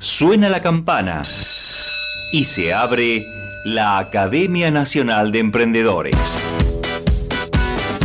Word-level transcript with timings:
Suena 0.00 0.48
la 0.48 0.60
campana 0.60 1.22
y 2.30 2.44
se 2.44 2.72
abre 2.72 3.26
la 3.64 3.98
Academia 3.98 4.70
Nacional 4.70 5.32
de 5.32 5.40
Emprendedores. 5.40 6.38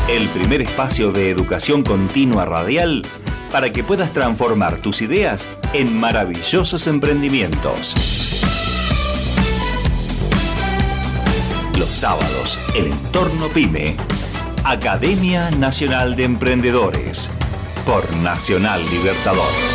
El 0.10 0.28
primer 0.30 0.64
espacio 0.64 1.12
de 1.12 1.30
educación 1.30 1.84
continua 1.84 2.46
radial 2.46 3.04
para 3.52 3.72
que 3.72 3.84
puedas 3.84 4.12
transformar 4.12 4.80
tus 4.80 5.04
ideas 5.04 5.48
en 5.74 5.96
maravillosos 5.96 6.88
emprendimientos. 6.88 7.94
Los 11.78 11.90
sábados, 11.90 12.58
el 12.76 12.88
entorno 12.88 13.50
pyme, 13.50 13.96
Academia 14.64 15.52
Nacional 15.52 16.16
de 16.16 16.24
Emprendedores, 16.24 17.30
por 17.86 18.12
Nacional 18.16 18.84
Libertador. 18.90 19.73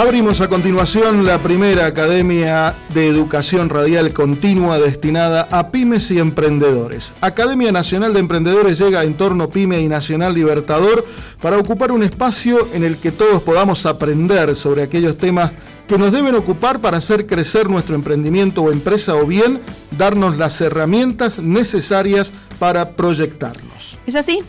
Abrimos 0.00 0.40
a 0.40 0.48
continuación 0.48 1.26
la 1.26 1.42
primera 1.42 1.84
Academia 1.84 2.74
de 2.94 3.06
Educación 3.06 3.68
Radial 3.68 4.14
Continua 4.14 4.78
destinada 4.78 5.46
a 5.50 5.70
pymes 5.70 6.10
y 6.10 6.18
emprendedores. 6.18 7.12
Academia 7.20 7.70
Nacional 7.70 8.14
de 8.14 8.20
Emprendedores 8.20 8.78
llega 8.78 9.00
a 9.00 9.04
entorno 9.04 9.50
pyme 9.50 9.78
y 9.78 9.88
Nacional 9.88 10.32
Libertador 10.32 11.04
para 11.42 11.58
ocupar 11.58 11.92
un 11.92 12.02
espacio 12.02 12.70
en 12.72 12.82
el 12.82 12.96
que 12.96 13.12
todos 13.12 13.42
podamos 13.42 13.84
aprender 13.84 14.56
sobre 14.56 14.84
aquellos 14.84 15.18
temas 15.18 15.52
que 15.86 15.98
nos 15.98 16.12
deben 16.12 16.34
ocupar 16.34 16.80
para 16.80 16.96
hacer 16.96 17.26
crecer 17.26 17.68
nuestro 17.68 17.94
emprendimiento 17.94 18.62
o 18.62 18.72
empresa 18.72 19.16
o 19.16 19.26
bien 19.26 19.60
darnos 19.98 20.38
las 20.38 20.58
herramientas 20.62 21.40
necesarias 21.40 22.32
para 22.58 22.92
proyectarnos. 22.92 23.98
¿Es 24.06 24.16
así? 24.16 24.42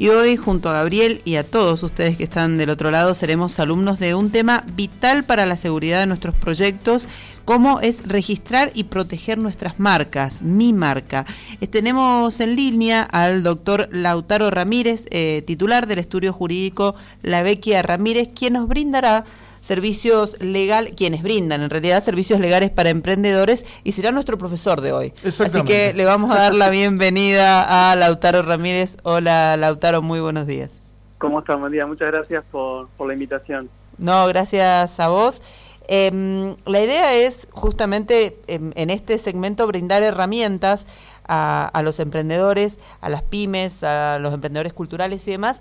Y 0.00 0.10
hoy, 0.10 0.36
junto 0.36 0.68
a 0.70 0.74
Gabriel 0.74 1.20
y 1.24 1.34
a 1.34 1.42
todos 1.42 1.82
ustedes 1.82 2.16
que 2.16 2.22
están 2.22 2.56
del 2.56 2.70
otro 2.70 2.92
lado, 2.92 3.16
seremos 3.16 3.58
alumnos 3.58 3.98
de 3.98 4.14
un 4.14 4.30
tema 4.30 4.64
vital 4.76 5.24
para 5.24 5.44
la 5.44 5.56
seguridad 5.56 5.98
de 5.98 6.06
nuestros 6.06 6.36
proyectos, 6.36 7.08
como 7.44 7.80
es 7.80 8.06
registrar 8.06 8.70
y 8.74 8.84
proteger 8.84 9.38
nuestras 9.38 9.80
marcas, 9.80 10.40
mi 10.40 10.72
marca. 10.72 11.26
Eh, 11.60 11.66
tenemos 11.66 12.38
en 12.38 12.54
línea 12.54 13.02
al 13.02 13.42
doctor 13.42 13.88
Lautaro 13.90 14.52
Ramírez, 14.52 15.04
eh, 15.10 15.42
titular 15.44 15.88
del 15.88 15.98
estudio 15.98 16.32
jurídico 16.32 16.94
La 17.22 17.42
Vecchia 17.42 17.82
Ramírez, 17.82 18.28
quien 18.32 18.52
nos 18.52 18.68
brindará 18.68 19.24
servicios 19.60 20.40
legales, 20.40 20.94
quienes 20.96 21.22
brindan 21.22 21.62
en 21.62 21.70
realidad 21.70 22.02
servicios 22.02 22.40
legales 22.40 22.70
para 22.70 22.90
emprendedores 22.90 23.64
y 23.84 23.92
será 23.92 24.12
nuestro 24.12 24.38
profesor 24.38 24.80
de 24.80 24.92
hoy. 24.92 25.12
Así 25.24 25.62
que 25.62 25.92
le 25.94 26.04
vamos 26.04 26.30
a 26.30 26.38
dar 26.38 26.54
la 26.54 26.70
bienvenida 26.70 27.92
a 27.92 27.96
Lautaro 27.96 28.42
Ramírez. 28.42 28.96
Hola 29.02 29.56
Lautaro, 29.56 30.02
muy 30.02 30.20
buenos 30.20 30.46
días. 30.46 30.80
¿Cómo 31.18 31.40
estás, 31.40 31.58
María? 31.58 31.86
Muchas 31.86 32.12
gracias 32.12 32.44
por, 32.50 32.88
la 33.06 33.12
invitación. 33.12 33.68
No, 33.98 34.26
gracias 34.28 35.00
a 35.00 35.08
vos. 35.08 35.42
Em, 35.88 36.54
la 36.66 36.80
idea 36.80 37.14
es 37.14 37.48
justamente 37.50 38.38
en, 38.46 38.72
en, 38.76 38.90
este 38.90 39.18
segmento 39.18 39.66
brindar 39.66 40.02
herramientas 40.02 40.86
a, 41.26 41.66
a, 41.66 41.82
los 41.82 41.98
emprendedores, 41.98 42.78
a 43.00 43.08
las 43.08 43.22
pymes, 43.22 43.82
a 43.82 44.18
los 44.18 44.34
emprendedores 44.34 44.74
culturales 44.74 45.26
y 45.26 45.32
demás, 45.32 45.60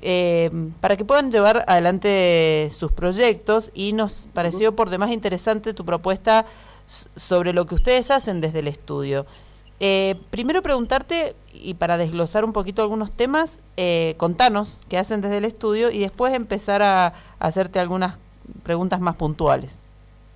eh, 0.00 0.50
para 0.80 0.96
que 0.96 1.04
puedan 1.04 1.32
llevar 1.32 1.64
adelante 1.66 2.68
sus 2.70 2.92
proyectos 2.92 3.72
y 3.74 3.92
nos 3.92 4.28
pareció 4.32 4.76
por 4.76 4.90
demás 4.90 5.10
interesante 5.10 5.74
tu 5.74 5.84
propuesta 5.84 6.46
sobre 6.86 7.52
lo 7.52 7.66
que 7.66 7.74
ustedes 7.74 8.10
hacen 8.10 8.40
desde 8.40 8.60
el 8.60 8.68
estudio. 8.68 9.26
Eh, 9.80 10.16
primero 10.30 10.62
preguntarte, 10.62 11.34
y 11.52 11.74
para 11.74 11.98
desglosar 11.98 12.44
un 12.44 12.52
poquito 12.52 12.82
algunos 12.82 13.12
temas, 13.12 13.60
eh, 13.76 14.14
contanos 14.16 14.82
qué 14.88 14.98
hacen 14.98 15.20
desde 15.20 15.38
el 15.38 15.44
estudio 15.44 15.90
y 15.90 16.00
después 16.00 16.34
empezar 16.34 16.82
a, 16.82 17.12
hacerte 17.38 17.78
algunas 17.78 18.18
preguntas 18.62 19.00
más 19.00 19.16
puntuales. 19.16 19.84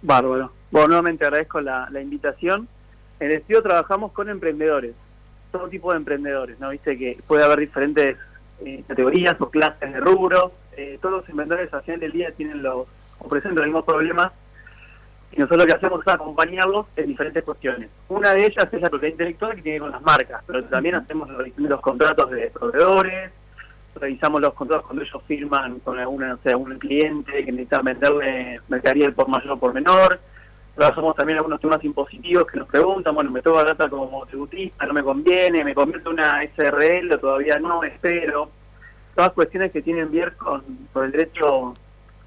Bárbaro. 0.03 0.53
Bueno, 0.71 0.89
nuevamente 0.89 1.25
agradezco 1.25 1.61
la, 1.61 1.89
la 1.91 2.01
invitación. 2.01 2.69
En 3.21 3.31
el 3.31 3.39
estudio 3.39 3.63
trabajamos 3.63 4.13
con 4.13 4.29
emprendedores, 4.29 4.95
todo 5.51 5.69
tipo 5.69 5.93
de 5.93 5.99
emprendedores, 5.99 6.59
¿no? 6.59 6.71
Viste 6.71 6.99
que 6.99 7.19
puede 7.27 7.45
haber 7.45 7.61
diferentes 7.61 8.17
eh, 8.65 8.85
categorías 8.87 9.37
o 9.41 9.51
clases 9.51 9.93
de 9.93 10.01
rubros. 10.01 10.53
Eh, 10.77 10.99
todos 11.01 11.17
los 11.17 11.29
inventores 11.29 11.73
al 11.73 11.83
final 11.83 12.01
del 12.01 12.13
día 12.13 12.33
tienen 12.33 12.63
los 12.63 12.87
o 13.19 13.29
presentan 13.29 13.57
los 13.57 13.67
mismos 13.67 13.85
problemas 13.85 14.33
y 15.33 15.39
nosotros 15.39 15.61
lo 15.61 15.67
que 15.67 15.73
hacemos 15.73 16.01
es 16.07 16.13
acompañarlos 16.13 16.87
en 16.97 17.07
diferentes 17.07 17.43
cuestiones. 17.43 17.89
Una 18.09 18.35
de 18.35 18.47
ellas 18.47 18.69
es 18.71 18.81
la 18.81 18.91
propiedad 18.91 19.13
intelectual 19.13 19.57
que 19.57 19.63
tiene 19.63 19.81
con 19.81 19.91
las 19.91 20.03
marcas, 20.03 20.43
pero 20.47 20.63
también 20.65 20.97
hacemos 20.97 21.29
los 21.57 21.81
contratos 21.81 22.31
de 22.31 22.51
proveedores, 22.51 23.31
revisamos 23.95 24.41
los 24.43 24.53
contratos 24.53 24.87
cuando 24.87 25.05
ellos 25.05 25.23
firman 25.27 25.81
con 25.81 25.99
alguna, 25.99 26.35
o 26.35 26.39
sea, 26.43 26.57
un 26.57 26.79
cliente 26.79 27.45
que 27.45 27.53
necesita 27.53 27.81
venderle 27.81 28.61
mercadería 28.69 29.11
por 29.11 29.29
mayor 29.29 29.53
o 29.53 29.59
por 29.59 29.73
menor, 29.73 30.21
trabajamos 30.75 31.15
también 31.17 31.39
algunos 31.39 31.61
temas 31.61 31.83
impositivos 31.85 32.47
que 32.47 32.59
nos 32.59 32.69
preguntan, 32.69 33.15
bueno, 33.15 33.31
me 33.31 33.43
toca 33.43 33.65
data 33.65 33.89
como 33.89 34.25
tributista, 34.27 34.87
no 34.87 34.95
me 34.95 35.03
conviene, 35.03 35.65
me 35.65 35.75
convierto 35.75 36.11
en 36.11 36.15
una 36.15 36.43
SRL, 36.43 37.19
todavía 37.21 37.59
no, 37.59 37.85
espero. 37.85 38.51
Todas 39.15 39.33
cuestiones 39.33 39.71
que 39.71 39.83
tienen 39.83 40.11
que 40.11 40.21
ver 40.21 40.37
con, 40.37 40.63
el 40.95 41.13
derecho 41.13 41.75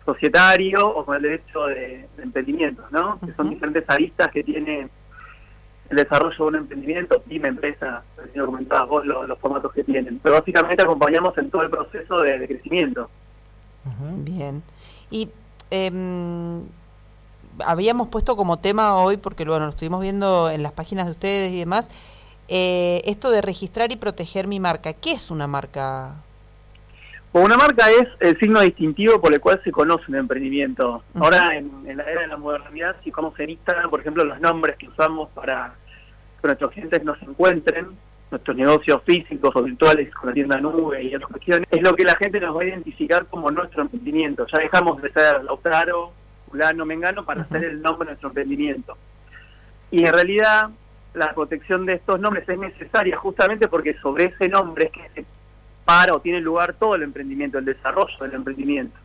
societario 0.06 0.88
o 0.88 1.04
con 1.04 1.16
el 1.16 1.24
derecho 1.24 1.66
de, 1.66 2.08
emprendimiento, 2.20 2.84
¿no? 2.92 3.20
Que 3.20 3.34
son 3.34 3.50
diferentes 3.50 3.84
aristas 3.88 4.30
que 4.32 4.44
tiene 4.44 4.88
el 5.90 5.98
desarrollo 5.98 6.36
de 6.38 6.44
un 6.44 6.56
emprendimiento, 6.56 7.22
pyme, 7.22 7.48
empresa, 7.48 8.04
como 8.34 8.46
comentabas 8.46 8.88
vos, 8.88 9.06
los, 9.06 9.40
formatos 9.40 9.74
que 9.74 9.84
tienen. 9.84 10.20
Pero 10.22 10.36
básicamente 10.36 10.84
acompañamos 10.84 11.36
en 11.40 11.50
todo 11.50 11.64
el 11.64 11.72
proceso 11.72 12.22
de, 12.22 12.48
crecimiento. 12.48 13.10
Bien. 14.24 14.62
Y 15.10 15.30
eh, 15.72 15.92
habíamos 17.66 18.08
puesto 18.08 18.36
como 18.36 18.60
tema 18.60 18.96
hoy, 18.96 19.18
porque 19.18 19.46
bueno, 19.46 19.66
lo 19.66 19.70
estuvimos 19.70 20.02
viendo 20.02 20.50
en 20.50 20.64
las 20.64 20.72
páginas 20.72 21.06
de 21.06 21.12
ustedes 21.12 21.52
y 21.52 21.60
demás, 21.60 21.90
eh, 22.48 23.02
esto 23.06 23.32
de 23.32 23.42
registrar 23.42 23.92
y 23.92 23.96
proteger 23.96 24.48
mi 24.48 24.60
marca. 24.60 24.94
¿Qué 24.94 25.12
es 25.12 25.32
una 25.32 25.48
marca? 25.48 26.16
una 27.42 27.58
marca 27.58 27.90
es 27.90 28.08
el 28.22 28.40
signo 28.40 28.62
distintivo 28.62 29.20
por 29.20 29.34
el 29.34 29.42
cual 29.42 29.60
se 29.64 29.72
conoce 29.72 30.06
un 30.08 30.16
emprendimiento. 30.16 31.04
Ahora, 31.16 31.58
en, 31.58 31.70
la 31.86 32.04
era 32.04 32.22
de 32.22 32.28
la 32.28 32.38
modernidad, 32.38 32.96
si 33.04 33.12
como 33.12 33.34
en 33.38 33.50
Instagram, 33.50 33.90
por 33.90 34.00
ejemplo, 34.00 34.24
los 34.24 34.40
nombres 34.40 34.78
que 34.78 34.88
usamos 34.88 35.30
para 35.32 35.76
que 36.42 36.48
nuestros 36.48 36.72
clientes 36.72 37.04
nos 37.04 37.22
encuentren, 37.22 37.88
nuestros 38.32 38.56
negocios 38.56 39.02
físicos 39.06 39.54
o 39.54 39.64
virtuales 39.64 40.14
con 40.14 40.30
la 40.30 40.34
tienda 40.34 40.62
nube 40.62 41.04
y 41.04 41.14
otras 41.14 41.30
cuestiones, 41.30 41.68
es 41.70 41.82
lo 41.82 41.94
que 41.94 42.06
la 42.06 42.16
gente 42.16 42.40
nos 42.40 42.56
va 42.56 42.62
a 42.62 42.66
identificar 42.66 43.26
como 43.26 43.52
nuestro 43.52 43.82
emprendimiento. 43.82 44.48
Ya 44.54 44.60
dejamos 44.60 45.02
de 45.02 45.12
ser 45.12 45.44
Lautaro, 45.44 46.14
fulano, 46.56 46.86
mengano, 46.86 47.26
para 47.26 47.42
hacer 47.42 47.66
el 47.66 47.82
nombre 47.82 48.06
de 48.06 48.12
nuestro 48.12 48.30
emprendimiento. 48.30 48.98
Y 49.92 50.06
en 50.06 50.14
realidad 50.14 50.70
la 51.14 51.34
protección 51.34 51.86
de 51.86 51.94
estos 51.94 52.20
nombres 52.20 52.48
es 52.48 52.58
necesaria 52.58 53.18
justamente 53.18 53.68
porque 53.68 53.94
sobre 53.96 54.26
ese 54.26 54.50
nombre 54.50 54.86
es 54.86 54.92
que 54.92 55.10
se 55.14 55.26
para 55.84 56.16
o 56.16 56.20
tiene 56.20 56.42
lugar 56.42 56.74
todo 56.74 56.96
el 56.96 57.04
emprendimiento, 57.04 57.60
el 57.60 57.66
desarrollo 57.66 58.18
del 58.22 58.34
emprendimiento. 58.34 58.98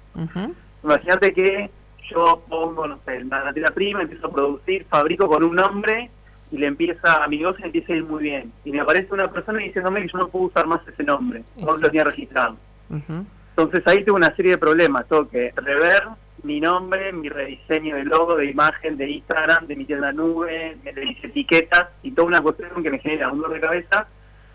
Imagínate 0.83 1.35
que 1.35 1.71
yo 2.11 2.43
pongo, 2.49 2.87
no 2.87 2.99
sé, 3.05 3.23
la 3.25 3.45
materia 3.45 3.69
prima, 3.69 4.01
empiezo 4.01 4.29
a 4.29 4.33
producir, 4.33 4.87
fabrico 4.89 5.29
con 5.29 5.45
un 5.45 5.57
nombre 5.57 6.11
y 6.51 6.57
le 6.57 6.67
empieza 6.67 7.23
a 7.23 7.29
mi 7.29 7.37
negocio 7.37 7.67
empieza 7.67 7.93
a 7.93 7.97
ir 7.97 8.05
muy 8.05 8.23
bien. 8.23 8.53
Y 8.65 8.73
me 8.73 8.81
aparece 8.81 9.13
una 9.13 9.31
persona 9.31 9.59
diciéndome 9.59 10.03
que 10.03 10.09
yo 10.09 10.19
no 10.19 10.29
puedo 10.29 10.47
usar 10.47 10.67
más 10.67 10.81
ese 10.89 11.05
nombre, 11.05 11.45
no 11.57 11.77
lo 11.77 11.79
tenía 11.79 12.05
registrado. 12.05 12.57
Entonces 12.89 13.87
ahí 13.87 14.03
tengo 14.03 14.17
una 14.17 14.35
serie 14.35 14.53
de 14.53 14.59
problemas, 14.59 15.07
tengo 15.07 15.29
que 15.29 15.53
rever 15.57 16.05
mi 16.43 16.61
nombre, 16.61 17.13
mi 17.13 17.29
rediseño 17.29 17.97
de 17.97 18.05
logo, 18.05 18.37
de 18.37 18.51
imagen, 18.51 18.97
de 18.97 19.11
Instagram, 19.11 19.67
de 19.67 19.77
mi 19.77 19.85
tienda 19.85 20.13
nube, 20.13 20.77
de 20.83 20.93
mis 20.93 21.23
etiquetas 21.25 21.89
y 22.03 22.13
toda 22.13 22.29
una 22.29 22.41
cuestión 22.41 22.83
que 22.83 22.91
me 22.91 22.99
genera 22.99 23.31
un 23.31 23.41
dolor 23.41 23.55
de 23.55 23.61
cabeza 23.61 24.07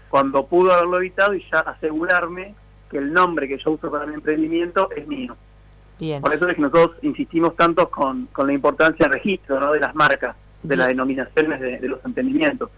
cuando 0.10 0.46
pudo 0.46 0.74
haberlo 0.74 0.98
evitado 0.98 1.34
y 1.34 1.44
ya 1.52 1.60
asegurarme 1.60 2.56
que 2.90 2.98
el 2.98 3.14
nombre 3.14 3.48
que 3.48 3.58
yo 3.58 3.72
uso 3.72 3.92
para 3.92 4.06
mi 4.06 4.14
emprendimiento 4.14 4.90
es 4.96 5.08
mío. 5.08 5.36
Bien. 6.00 6.22
Por 6.22 6.34
eso 6.34 6.48
es 6.48 6.56
que 6.56 6.62
nosotros 6.62 6.98
insistimos 7.02 7.56
tanto 7.56 7.90
con, 7.90 8.28
con 8.28 8.48
la 8.48 8.54
importancia 8.54 9.06
del 9.06 9.14
registro 9.14 9.60
¿no? 9.60 9.72
de 9.72 9.80
las 9.80 9.96
marcas, 9.96 10.36
de 10.62 10.76
las 10.76 10.88
denominaciones 10.88 11.60
de, 11.60 11.80
de 11.80 11.88
los 11.88 12.04
emprendimientos. 12.06 12.70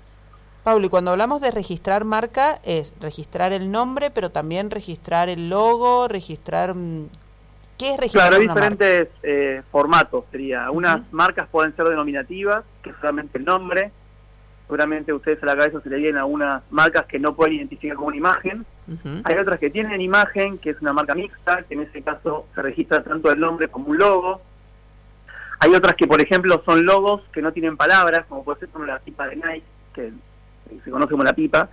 Pablo, 0.64 0.86
y 0.86 0.90
cuando 0.90 1.12
hablamos 1.12 1.42
de 1.42 1.52
registrar 1.52 2.04
marca, 2.04 2.60
es 2.64 2.94
registrar 3.00 3.54
el 3.54 3.72
nombre, 3.72 4.12
pero 4.12 4.32
también 4.32 4.70
registrar 4.70 5.30
el 5.30 5.50
logo, 5.50 6.08
registrar 6.08 6.76
mm, 6.76 7.08
¿Qué 7.78 7.92
es 7.94 7.98
registrar 7.98 8.30
Claro, 8.30 8.42
hay 8.42 8.48
diferentes 8.48 9.10
eh, 9.24 9.62
formatos, 9.72 10.26
sería. 10.32 10.72
Unas 10.72 11.02
marcas 11.12 11.48
pueden 11.50 11.76
ser 11.76 11.86
denominativas, 11.86 12.64
que 12.82 12.90
es 12.90 12.96
solamente 13.00 13.38
el 13.38 13.46
nombre. 13.46 13.92
Seguramente 14.66 15.14
ustedes 15.14 15.42
a 15.44 15.46
la 15.46 15.56
cabeza 15.56 15.80
se 15.82 15.90
le 15.90 15.98
vienen 15.98 16.18
algunas 16.18 16.62
marcas 16.72 17.06
que 17.06 17.20
no 17.20 17.36
pueden 17.36 17.56
identificar 17.56 17.96
como 17.96 18.08
una 18.08 18.18
imagen. 18.18 18.66
Hay 19.24 19.38
otras 19.38 19.60
que 19.60 19.70
tienen 19.70 20.02
imagen, 20.02 20.58
que 20.58 20.72
es 20.72 20.82
una 20.82 20.92
marca 20.92 21.14
mixta, 21.14 21.64
que 21.64 21.74
en 21.74 21.82
ese 21.82 22.02
caso 22.02 22.48
se 22.54 22.62
registra 22.62 23.04
tanto 23.04 23.32
el 23.32 23.40
nombre 23.40 23.68
como 23.70 23.88
un 23.88 23.98
logo. 23.98 24.42
Hay 25.60 25.74
otras 25.74 25.96
que, 25.96 26.08
por 26.08 26.22
ejemplo, 26.22 26.62
son 26.66 26.86
logos 26.86 27.22
que 27.32 27.42
no 27.42 27.52
tienen 27.54 27.78
palabras, 27.78 28.26
como 28.28 28.44
puede 28.44 28.60
ser 28.60 28.70
como 28.70 28.86
la 28.86 29.00
pipa 29.00 29.28
de 29.28 29.36
Nike, 29.38 29.64
que 29.94 30.12
se 30.84 30.92
conoce 30.92 31.12
como 31.12 31.24
la 31.24 31.34
pipa, 31.34 31.70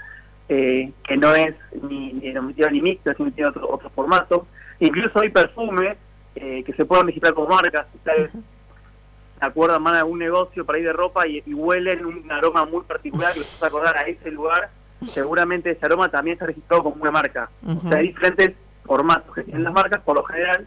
eh, 0.48 0.92
que 1.06 1.16
no 1.16 1.34
es 1.34 1.54
ni, 1.82 2.12
ni 2.12 2.32
ni 2.32 2.80
mixta, 2.80 3.14
sino 3.14 3.32
tiene 3.32 3.50
otro, 3.50 3.68
otro 3.70 3.90
formato. 3.90 4.46
Incluso 4.80 5.20
hay 5.20 5.30
perfumes 5.30 5.96
eh, 6.34 6.62
que 6.64 6.72
se 6.74 6.84
pueden 6.84 7.06
registrar 7.06 7.34
como 7.34 7.48
marcas. 7.48 7.86
Ustedes 7.94 8.30
se 8.32 9.46
acuerdan 9.46 9.82
más 9.82 9.94
de 9.94 9.98
algún 10.00 10.18
negocio 10.18 10.64
para 10.64 10.78
ir 10.78 10.86
de 10.86 10.92
ropa 10.92 11.26
y, 11.26 11.42
huelen 11.52 12.04
un 12.04 12.30
aroma 12.30 12.64
muy 12.66 12.82
particular 12.82 13.32
que 13.32 13.40
les 13.40 13.62
a 13.62 13.66
acordar 13.66 13.96
a 13.96 14.02
ese 14.02 14.30
lugar. 14.30 14.70
Seguramente 15.06 15.70
ese 15.70 15.86
aroma 15.86 16.10
también 16.10 16.34
está 16.34 16.46
registrado 16.46 16.84
como 16.84 16.96
una 17.00 17.10
marca. 17.10 17.50
O 17.66 17.88
sea, 17.88 17.98
hay 17.98 18.08
diferentes 18.08 18.52
formatos 18.84 19.34
que 19.34 19.44
tienen 19.44 19.64
las 19.64 19.72
marcas, 19.72 20.00
por 20.02 20.16
lo 20.16 20.24
general 20.24 20.66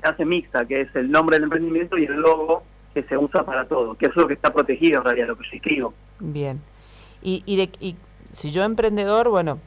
se 0.00 0.08
hace 0.08 0.24
mixta, 0.24 0.64
que 0.64 0.82
es 0.82 0.94
el 0.94 1.10
nombre 1.10 1.36
del 1.36 1.44
emprendimiento 1.44 1.98
y 1.98 2.04
el 2.04 2.14
logo 2.14 2.62
que 2.94 3.02
se 3.02 3.16
usa 3.16 3.44
para 3.44 3.66
todo, 3.66 3.96
que 3.96 4.06
es 4.06 4.16
lo 4.16 4.26
que 4.26 4.34
está 4.34 4.52
protegido 4.52 4.98
en 4.98 5.04
realidad, 5.04 5.28
lo 5.28 5.36
que 5.36 5.44
yo 5.44 5.56
escribo. 5.56 5.94
Bien. 6.20 6.60
Y, 7.20 7.42
y, 7.46 7.56
de, 7.56 7.70
y 7.80 7.96
si 8.32 8.50
yo 8.50 8.64
emprendedor, 8.64 9.28
bueno, 9.28 9.58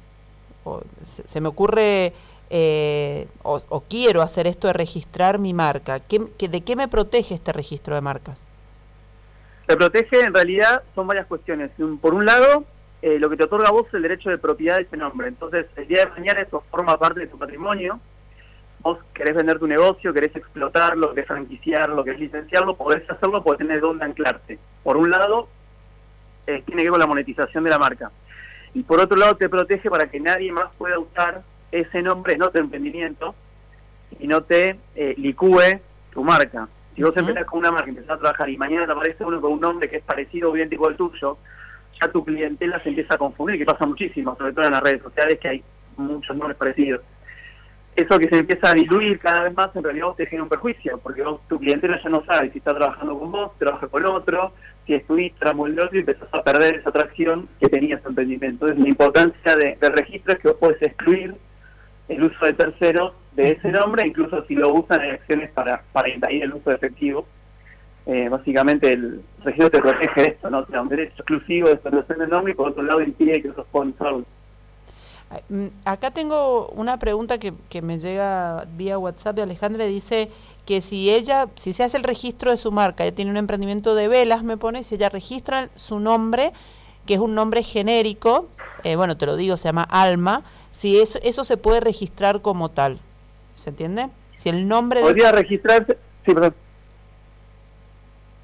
se, 1.03 1.41
me 1.41 1.47
ocurre 1.47 2.13
eh, 2.49 3.27
o, 3.43 3.83
quiero 3.89 4.21
hacer 4.21 4.47
esto 4.47 4.67
de 4.67 4.73
registrar 4.73 5.39
mi 5.39 5.53
marca, 5.53 5.99
¿qué, 5.99 6.19
de 6.19 6.61
qué 6.61 6.75
me 6.75 6.87
protege 6.87 7.33
este 7.33 7.53
registro 7.53 7.95
de 7.95 8.01
marcas? 8.01 8.45
Te 9.67 9.75
protege 9.77 10.21
en 10.21 10.33
realidad 10.33 10.83
son 10.95 11.07
varias 11.07 11.27
cuestiones. 11.27 11.71
Por 12.01 12.13
un 12.13 12.25
lado, 12.25 12.65
eh, 13.01 13.19
lo 13.19 13.29
que 13.29 13.37
te 13.37 13.45
otorga 13.45 13.69
a 13.69 13.71
vos 13.71 13.87
es 13.87 13.93
el 13.93 14.01
derecho 14.01 14.29
de 14.29 14.37
propiedad 14.37 14.77
de 14.77 14.83
ese 14.83 14.97
nombre. 14.97 15.27
Entonces, 15.27 15.67
el 15.77 15.87
día 15.87 16.05
de 16.05 16.11
mañana 16.11 16.41
eso 16.41 16.63
forma 16.69 16.97
parte 16.97 17.21
de 17.21 17.27
tu 17.27 17.37
patrimonio. 17.37 17.99
Vos 18.79 18.97
querés 19.13 19.35
vender 19.35 19.59
tu 19.59 19.67
negocio, 19.67 20.11
querés 20.11 20.35
explotarlo, 20.35 21.13
querés 21.13 21.27
franquiciarlo, 21.27 22.03
querés 22.03 22.19
licenciarlo, 22.19 22.75
podés 22.75 23.07
hacerlo, 23.09 23.43
podés 23.43 23.59
tener 23.59 23.79
dónde 23.79 24.03
anclarte. 24.03 24.59
Por 24.83 24.97
un 24.97 25.09
lado, 25.09 25.47
eh, 26.47 26.63
tiene 26.65 26.81
que 26.81 26.89
ver 26.89 26.91
con 26.91 26.99
la 26.99 27.07
monetización 27.07 27.63
de 27.63 27.69
la 27.69 27.77
marca 27.77 28.11
y 28.73 28.83
por 28.83 28.99
otro 28.99 29.17
lado 29.17 29.35
te 29.35 29.49
protege 29.49 29.89
para 29.89 30.09
que 30.09 30.19
nadie 30.19 30.51
más 30.51 30.69
pueda 30.77 30.97
usar 30.99 31.43
ese 31.71 32.01
nombre 32.01 32.33
en 32.33 32.43
otro 32.43 32.61
emprendimiento 32.61 33.35
y 34.19 34.27
no 34.27 34.41
te 34.43 34.77
eh, 34.95 35.15
licúe 35.17 35.79
tu 36.11 36.23
marca. 36.23 36.67
Si 36.95 37.03
vos 37.03 37.15
empezás 37.15 37.45
con 37.45 37.59
una 37.59 37.71
marca 37.71 37.87
y 37.87 37.91
empezás 37.91 38.17
a 38.17 38.19
trabajar 38.19 38.49
y 38.49 38.57
mañana 38.57 38.85
te 38.85 38.91
aparece 38.91 39.23
uno 39.23 39.39
con 39.39 39.53
un 39.53 39.61
nombre 39.61 39.89
que 39.89 39.97
es 39.97 40.03
parecido 40.03 40.51
o 40.51 40.57
idéntico 40.57 40.87
al 40.87 40.97
tuyo, 40.97 41.37
ya 41.99 42.11
tu 42.11 42.23
clientela 42.23 42.81
se 42.83 42.89
empieza 42.89 43.15
a 43.15 43.17
confundir, 43.17 43.57
que 43.57 43.65
pasa 43.65 43.85
muchísimo, 43.85 44.35
sobre 44.37 44.53
todo 44.53 44.65
en 44.65 44.71
las 44.71 44.83
redes 44.83 45.01
sociales, 45.01 45.39
que 45.39 45.47
hay 45.47 45.63
muchos 45.97 46.35
nombres 46.35 46.57
parecidos 46.57 47.01
eso 47.95 48.17
que 48.17 48.29
se 48.29 48.37
empieza 48.37 48.69
a 48.69 48.73
diluir 48.73 49.19
cada 49.19 49.43
vez 49.43 49.53
más, 49.53 49.75
en 49.75 49.83
realidad 49.83 50.07
vos 50.07 50.17
te 50.17 50.25
genera 50.25 50.43
un 50.43 50.49
perjuicio, 50.49 50.99
porque 50.99 51.23
vos, 51.23 51.41
tu 51.47 51.59
clientela 51.59 52.01
ya 52.01 52.09
no 52.09 52.23
sabe 52.25 52.51
si 52.51 52.59
está 52.59 52.73
trabajando 52.73 53.19
con 53.19 53.31
vos, 53.31 53.51
trabaja 53.57 53.87
con 53.87 54.05
otro, 54.05 54.53
si 54.85 54.93
es 54.93 55.05
tu 55.05 55.17
Instagram 55.17 55.59
o 55.59 55.67
el 55.67 55.79
otro, 55.79 55.97
y 55.97 55.99
empezás 55.99 56.29
a 56.31 56.43
perder 56.43 56.75
esa 56.75 56.89
atracción 56.89 57.49
que 57.59 57.67
tenías 57.67 58.01
tu 58.01 58.09
emprendimiento. 58.09 58.65
Entonces, 58.65 58.79
la 58.83 58.89
importancia 58.89 59.55
de, 59.55 59.77
del 59.79 59.93
registro 59.93 60.33
es 60.33 60.39
que 60.39 60.47
vos 60.47 60.57
podés 60.57 60.81
excluir 60.81 61.35
el 62.07 62.23
uso 62.23 62.45
de 62.45 62.53
terceros 62.53 63.13
de 63.33 63.51
ese 63.51 63.71
nombre, 63.71 64.07
incluso 64.07 64.45
si 64.45 64.55
lo 64.55 64.73
usan 64.73 65.01
en 65.03 65.11
acciones 65.11 65.51
para, 65.51 65.83
para 65.91 66.09
impedir 66.09 66.43
el 66.43 66.53
uso 66.53 66.71
efectivo. 66.71 67.25
Eh, 68.05 68.29
básicamente, 68.29 68.93
el 68.93 69.21
registro 69.43 69.69
te 69.69 69.79
protege 69.79 70.29
esto, 70.29 70.49
¿no? 70.49 70.63
Te 70.65 70.73
da 70.73 70.81
un 70.81 70.89
derecho 70.89 71.15
exclusivo 71.17 71.67
de 71.67 71.75
explotación 71.75 72.19
del 72.19 72.29
nombre 72.29 72.53
y 72.53 72.55
por 72.55 72.69
otro 72.69 72.83
lado 72.83 73.01
impide 73.01 73.41
que 73.41 73.49
otros 73.49 73.67
puedan 73.71 73.89
usarlo. 73.89 74.25
Mm, 75.49 75.67
acá 75.85 76.11
tengo 76.11 76.67
una 76.69 76.99
pregunta 76.99 77.37
que, 77.37 77.53
que, 77.69 77.81
me 77.81 77.99
llega 77.99 78.65
vía 78.75 78.97
WhatsApp 78.97 79.35
de 79.35 79.43
Alejandra, 79.43 79.85
dice 79.85 80.29
que 80.65 80.81
si 80.81 81.09
ella, 81.09 81.47
si 81.55 81.71
se 81.71 81.83
hace 81.83 81.97
el 81.97 82.03
registro 82.03 82.51
de 82.51 82.57
su 82.57 82.71
marca, 82.71 83.03
ella 83.03 83.15
tiene 83.15 83.31
un 83.31 83.37
emprendimiento 83.37 83.95
de 83.95 84.09
velas, 84.09 84.43
me 84.43 84.57
pone, 84.57 84.83
si 84.83 84.95
ella 84.95 85.09
registra 85.09 85.69
su 85.75 85.99
nombre, 85.99 86.51
que 87.05 87.13
es 87.13 87.19
un 87.19 87.33
nombre 87.33 87.63
genérico, 87.63 88.49
eh, 88.83 88.97
bueno, 88.97 89.15
te 89.15 89.25
lo 89.25 89.37
digo, 89.37 89.55
se 89.55 89.69
llama 89.69 89.83
Alma, 89.83 90.43
si 90.71 90.99
eso, 90.99 91.17
eso 91.23 91.45
se 91.45 91.55
puede 91.55 91.79
registrar 91.79 92.41
como 92.41 92.69
tal, 92.69 92.99
¿se 93.55 93.69
entiende? 93.69 94.09
Si 94.35 94.49
el 94.49 94.67
nombre... 94.67 95.01
Podría 95.01 95.31
registrarse, 95.31 95.97
sí, 96.25 96.33
perdón. 96.33 96.55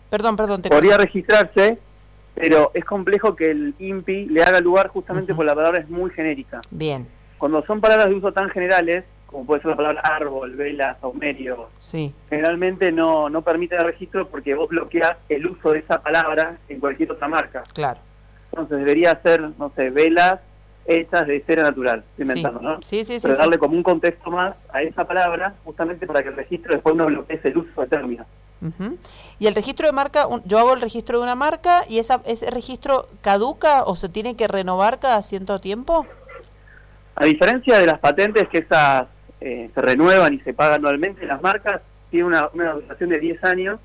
Perdón, 0.09 0.37
perdón. 0.37 0.61
Podría 0.61 0.97
registrarse 0.97 1.79
pero 2.39 2.69
es 2.75 2.85
complejo 2.85 3.35
que 3.35 3.49
el 3.49 3.73
INPI 3.79 4.27
le 4.27 4.43
haga 4.43 4.59
lugar 4.59 4.89
justamente 4.89 5.33
porque 5.33 5.47
la 5.47 5.55
palabra 5.55 5.79
es 5.79 5.89
muy 5.89 6.11
genérica. 6.11 6.61
Bien. 6.69 7.07
Cuando 7.39 7.65
son 7.65 7.81
palabras 7.81 8.09
de 8.09 8.15
uso 8.15 8.31
tan 8.31 8.49
generales, 8.49 9.05
como 9.25 9.45
puede 9.45 9.61
ser 9.61 9.71
la 9.71 9.77
palabra 9.77 10.01
árbol, 10.01 10.55
vela, 10.55 10.97
saumerio, 11.01 11.69
sí. 11.79 12.13
generalmente 12.29 12.91
no, 12.91 13.27
no 13.29 13.41
permite 13.41 13.75
el 13.75 13.85
registro 13.85 14.27
porque 14.27 14.53
vos 14.53 14.69
bloqueas 14.69 15.17
el 15.29 15.47
uso 15.47 15.71
de 15.71 15.79
esa 15.79 16.01
palabra 16.01 16.57
en 16.69 16.79
cualquier 16.79 17.11
otra 17.11 17.27
marca. 17.27 17.63
Claro. 17.73 17.99
Entonces 18.51 18.77
debería 18.77 19.19
ser, 19.23 19.41
no 19.57 19.71
sé, 19.75 19.89
velas 19.89 20.39
hechas 20.87 21.27
de 21.27 21.43
cera 21.45 21.63
natural, 21.63 22.03
inventando, 22.17 22.61
¿no? 22.61 22.81
Sí, 22.81 23.03
sí, 23.03 23.15
sí. 23.15 23.19
Pero 23.21 23.35
darle 23.35 23.57
como 23.57 23.75
un 23.75 23.83
contexto 23.83 24.31
más 24.31 24.55
a 24.71 24.81
esa 24.81 25.05
palabra, 25.05 25.55
justamente 25.65 26.07
para 26.07 26.23
que 26.23 26.29
el 26.29 26.35
registro 26.35 26.73
después 26.73 26.95
no 26.95 27.05
bloquee 27.05 27.39
el 27.43 27.57
uso 27.57 27.81
de 27.81 27.87
términos. 27.87 28.25
Y 29.37 29.45
el 29.45 29.53
registro 29.53 29.85
de 29.85 29.93
marca, 29.93 30.27
yo 30.45 30.57
hago 30.57 30.73
el 30.73 30.81
registro 30.81 31.19
de 31.19 31.23
una 31.23 31.35
marca 31.35 31.83
y 31.87 31.99
esa, 31.99 32.21
ese 32.25 32.49
registro 32.49 33.07
caduca 33.21 33.83
o 33.83 33.95
se 33.95 34.09
tiene 34.09 34.35
que 34.35 34.47
renovar 34.47 34.99
cada 34.99 35.21
cierto 35.21 35.59
tiempo. 35.59 36.07
A 37.15 37.25
diferencia 37.25 37.77
de 37.77 37.85
las 37.85 37.99
patentes 37.99 38.47
que 38.49 38.59
esas 38.59 39.07
eh, 39.41 39.69
se 39.73 39.81
renuevan 39.81 40.33
y 40.33 40.39
se 40.39 40.53
pagan 40.53 40.75
anualmente, 40.75 41.25
las 41.25 41.41
marcas 41.41 41.81
tienen 42.09 42.27
una, 42.27 42.49
una 42.53 42.73
duración 42.73 43.09
de 43.09 43.19
10 43.19 43.43
años. 43.43 43.79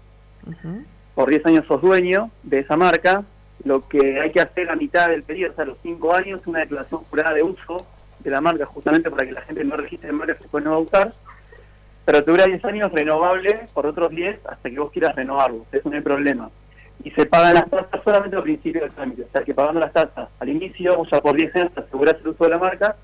Por 1.14 1.28
10 1.28 1.46
años 1.46 1.66
sos 1.66 1.82
dueño 1.82 2.30
de 2.42 2.60
esa 2.60 2.76
marca. 2.76 3.24
Lo 3.64 3.86
que 3.88 4.20
hay 4.20 4.30
que 4.32 4.40
hacer 4.40 4.70
a 4.70 4.76
mitad 4.76 5.08
del 5.08 5.22
periodo, 5.22 5.52
o 5.52 5.56
sea, 5.56 5.64
los 5.64 5.78
5 5.82 6.14
años, 6.14 6.40
una 6.46 6.60
declaración 6.60 7.02
jurada 7.04 7.34
de 7.34 7.42
uso 7.42 7.86
de 8.20 8.30
la 8.30 8.40
marca, 8.40 8.66
justamente 8.66 9.10
para 9.10 9.24
que 9.24 9.32
la 9.32 9.42
gente 9.42 9.64
no 9.64 9.76
registre 9.76 10.12
marcas 10.12 10.38
después 10.40 10.64
no 10.64 10.70
va 10.70 10.76
a 10.76 10.80
usar 10.80 11.12
pero 12.04 12.24
te 12.24 12.30
dura 12.30 12.46
10 12.46 12.64
años 12.64 12.92
renovable 12.92 13.66
por 13.72 13.86
otros 13.86 14.10
10 14.10 14.40
hasta 14.46 14.70
que 14.70 14.78
vos 14.78 14.90
quieras 14.90 15.14
renovarlo, 15.14 15.66
eso 15.70 15.88
no 15.88 15.96
hay 15.96 16.02
problema. 16.02 16.50
Y 17.04 17.10
se 17.10 17.26
pagan 17.26 17.54
las 17.54 17.70
tasas 17.70 18.00
solamente 18.04 18.36
al 18.36 18.42
principio 18.42 18.82
del 18.82 18.92
trámite, 18.92 19.22
o 19.22 19.28
sea 19.32 19.42
que 19.42 19.54
pagando 19.54 19.80
las 19.80 19.92
tasas 19.92 20.28
al 20.38 20.48
inicio, 20.48 20.98
o 21.00 21.06
sea, 21.06 21.20
por 21.20 21.36
10 21.36 21.56
años 21.56 21.72
aseguras 21.76 22.16
el 22.20 22.28
uso 22.28 22.44
de 22.44 22.50
la 22.50 22.58
marca 22.58 22.96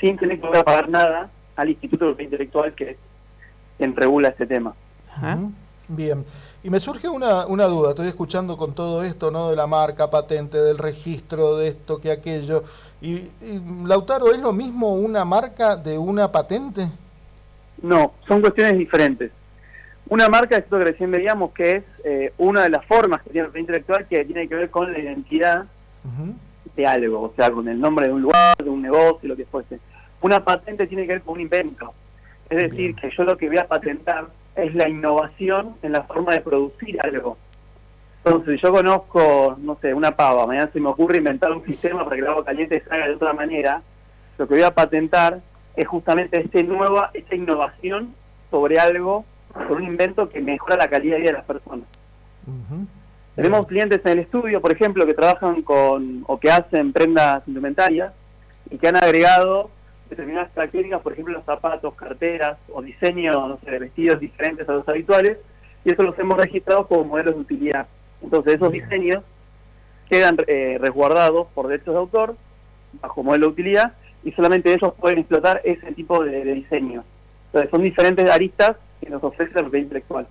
sin 0.00 0.16
tener 0.16 0.40
que 0.40 0.48
pagar 0.62 0.88
nada 0.88 1.30
al 1.54 1.70
Instituto 1.70 2.14
de 2.14 2.24
Intelectual 2.24 2.74
que 2.74 2.96
quien 3.78 3.94
regula 3.94 4.28
este 4.28 4.46
tema. 4.46 4.74
Bien, 5.88 6.24
y 6.64 6.70
me 6.70 6.80
surge 6.80 7.08
una, 7.08 7.46
una 7.46 7.64
duda, 7.66 7.90
estoy 7.90 8.08
escuchando 8.08 8.56
con 8.56 8.74
todo 8.74 9.04
esto, 9.04 9.30
¿no? 9.30 9.50
De 9.50 9.56
la 9.56 9.68
marca, 9.68 10.10
patente, 10.10 10.58
del 10.58 10.78
registro, 10.78 11.56
de 11.56 11.68
esto, 11.68 12.00
que 12.00 12.10
aquello. 12.10 12.64
Y, 13.00 13.12
y 13.40 13.62
Lautaro, 13.84 14.32
¿es 14.32 14.40
lo 14.40 14.52
mismo 14.52 14.94
una 14.94 15.24
marca 15.24 15.76
de 15.76 15.96
una 15.96 16.32
patente? 16.32 16.88
No, 17.82 18.14
son 18.26 18.40
cuestiones 18.40 18.76
diferentes. 18.78 19.30
Una 20.08 20.28
marca, 20.28 20.56
esto 20.56 20.78
que 20.78 20.84
recién 20.84 21.10
veíamos, 21.10 21.52
que 21.52 21.72
es 21.72 21.84
eh, 22.04 22.32
una 22.38 22.62
de 22.62 22.70
las 22.70 22.84
formas 22.86 23.22
que 23.22 23.30
tiene 23.30 23.48
el 23.52 23.60
intelectual 23.60 24.06
que 24.06 24.24
tiene 24.24 24.48
que 24.48 24.54
ver 24.54 24.70
con 24.70 24.92
la 24.92 24.98
identidad 24.98 25.66
de 26.76 26.86
algo, 26.86 27.22
o 27.22 27.32
sea, 27.34 27.50
con 27.50 27.66
el 27.68 27.80
nombre 27.80 28.06
de 28.06 28.12
un 28.12 28.22
lugar, 28.22 28.56
de 28.56 28.70
un 28.70 28.82
negocio, 28.82 29.28
lo 29.28 29.36
que 29.36 29.44
fuese. 29.46 29.80
Una 30.20 30.44
patente 30.44 30.86
tiene 30.86 31.06
que 31.06 31.14
ver 31.14 31.22
con 31.22 31.34
un 31.34 31.40
invento. 31.40 31.92
Es 32.48 32.70
decir, 32.70 32.94
que 32.94 33.10
yo 33.16 33.24
lo 33.24 33.36
que 33.36 33.48
voy 33.48 33.58
a 33.58 33.66
patentar 33.66 34.28
es 34.56 34.74
la 34.74 34.88
innovación 34.88 35.76
en 35.82 35.92
la 35.92 36.04
forma 36.04 36.32
de 36.32 36.40
producir 36.40 36.98
algo. 37.00 37.36
Entonces, 38.24 38.56
si 38.56 38.66
yo 38.66 38.72
conozco, 38.72 39.56
no 39.60 39.78
sé, 39.80 39.94
una 39.94 40.16
pava, 40.16 40.46
mañana 40.46 40.70
se 40.72 40.80
me 40.80 40.88
ocurre 40.88 41.18
inventar 41.18 41.52
un 41.52 41.64
sistema 41.64 42.02
para 42.02 42.16
que 42.16 42.22
el 42.22 42.28
agua 42.28 42.44
caliente 42.44 42.82
salga 42.88 43.06
de 43.06 43.14
otra 43.14 43.32
manera, 43.32 43.82
lo 44.36 44.48
que 44.48 44.54
voy 44.54 44.62
a 44.64 44.74
patentar 44.74 45.40
es 45.76 45.86
justamente 45.86 46.40
este 46.40 46.64
nueva, 46.64 47.10
esta 47.14 47.36
innovación 47.36 48.14
sobre 48.50 48.80
algo, 48.80 49.24
sobre 49.52 49.74
un 49.74 49.84
invento 49.84 50.28
que 50.28 50.40
mejora 50.40 50.76
la 50.76 50.88
calidad 50.88 51.16
de 51.16 51.20
vida 51.20 51.30
de 51.30 51.36
las 51.38 51.46
personas. 51.46 51.86
Tenemos 53.36 53.66
clientes 53.66 54.00
en 54.04 54.12
el 54.12 54.18
estudio, 54.20 54.60
por 54.60 54.72
ejemplo, 54.72 55.06
que 55.06 55.14
trabajan 55.14 55.62
con 55.62 56.24
o 56.26 56.40
que 56.40 56.50
hacen 56.50 56.92
prendas 56.92 57.46
indumentarias 57.46 58.12
y 58.70 58.78
que 58.78 58.88
han 58.88 58.96
agregado 58.96 59.70
determinadas 60.08 60.50
características, 60.54 61.02
por 61.02 61.12
ejemplo, 61.12 61.34
los 61.34 61.44
zapatos, 61.44 61.94
carteras 61.94 62.58
o 62.72 62.82
diseños 62.82 63.34
no 63.48 63.58
sé, 63.64 63.70
de 63.70 63.78
vestidos 63.78 64.20
diferentes 64.20 64.68
a 64.68 64.72
los 64.72 64.88
habituales, 64.88 65.38
y 65.84 65.92
eso 65.92 66.02
los 66.02 66.18
hemos 66.18 66.36
registrado 66.36 66.86
como 66.86 67.04
modelos 67.04 67.34
de 67.34 67.40
utilidad. 67.40 67.86
Entonces, 68.22 68.54
esos 68.54 68.72
diseños 68.72 69.22
quedan 70.08 70.36
eh, 70.46 70.78
resguardados 70.80 71.48
por 71.54 71.68
derechos 71.68 71.94
de 71.94 72.00
autor 72.00 72.36
bajo 73.00 73.22
modelo 73.22 73.46
de 73.46 73.52
utilidad 73.52 73.92
y 74.24 74.32
solamente 74.32 74.72
ellos 74.72 74.92
pueden 74.98 75.18
explotar 75.18 75.60
ese 75.64 75.92
tipo 75.92 76.24
de, 76.24 76.44
diseño. 76.44 77.04
Entonces 77.46 77.70
son 77.70 77.82
diferentes 77.82 78.28
aristas 78.30 78.76
que 79.00 79.10
nos 79.10 79.22
ofrece 79.22 79.54
la 79.54 79.62
propiedad 79.62 79.84
intelectual. 79.84 80.26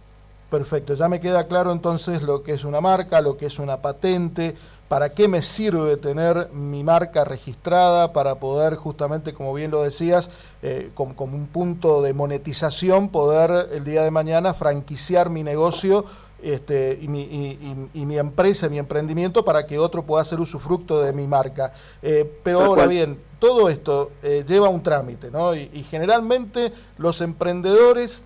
Perfecto, 0.56 0.94
ya 0.94 1.10
me 1.10 1.20
queda 1.20 1.48
claro 1.48 1.74
entonces 1.74 2.22
lo 2.22 2.42
que 2.42 2.54
es 2.54 2.64
una 2.64 2.80
marca, 2.80 3.20
lo 3.20 3.36
que 3.36 3.48
es 3.48 3.60
una 3.60 3.82
patente, 3.82 4.56
para 4.88 5.10
qué 5.10 5.28
me 5.28 5.42
sirve 5.42 5.98
tener 5.98 6.50
mi 6.54 6.82
marca 6.82 7.26
registrada 7.26 8.14
para 8.14 8.36
poder 8.36 8.78
justamente, 8.78 9.34
como 9.34 9.54
bien 9.54 9.70
lo 9.70 9.84
decías, 9.84 10.30
eh, 10.64 10.92
como, 10.94 11.14
un 11.26 11.48
punto 11.48 12.02
de 12.02 12.14
monetización, 12.14 13.10
poder 13.10 13.68
el 13.74 13.84
día 13.84 14.04
de 14.04 14.12
mañana 14.12 14.54
franquiciar 14.54 15.30
mi 15.30 15.44
negocio 15.44 16.06
este, 16.42 16.98
y, 17.02 17.10
mi, 17.10 18.18
empresa, 18.18 18.70
mi 18.70 18.78
emprendimiento, 18.78 19.44
para 19.44 19.68
que 19.68 19.78
otro 19.78 20.04
pueda 20.04 20.22
hacer 20.22 20.40
usufructo 20.40 21.02
de 21.02 21.12
mi 21.12 21.28
marca. 21.28 21.74
Eh, 22.02 22.40
pero 22.44 22.62
ahora 22.62 22.88
bien, 22.88 23.20
todo 23.40 23.68
esto 23.68 24.12
eh, 24.24 24.46
lleva 24.48 24.70
un 24.70 24.82
trámite, 24.82 25.30
¿no? 25.32 25.54
Y, 25.54 25.86
generalmente 25.90 26.72
los 26.98 27.20
emprendedores 27.20 28.24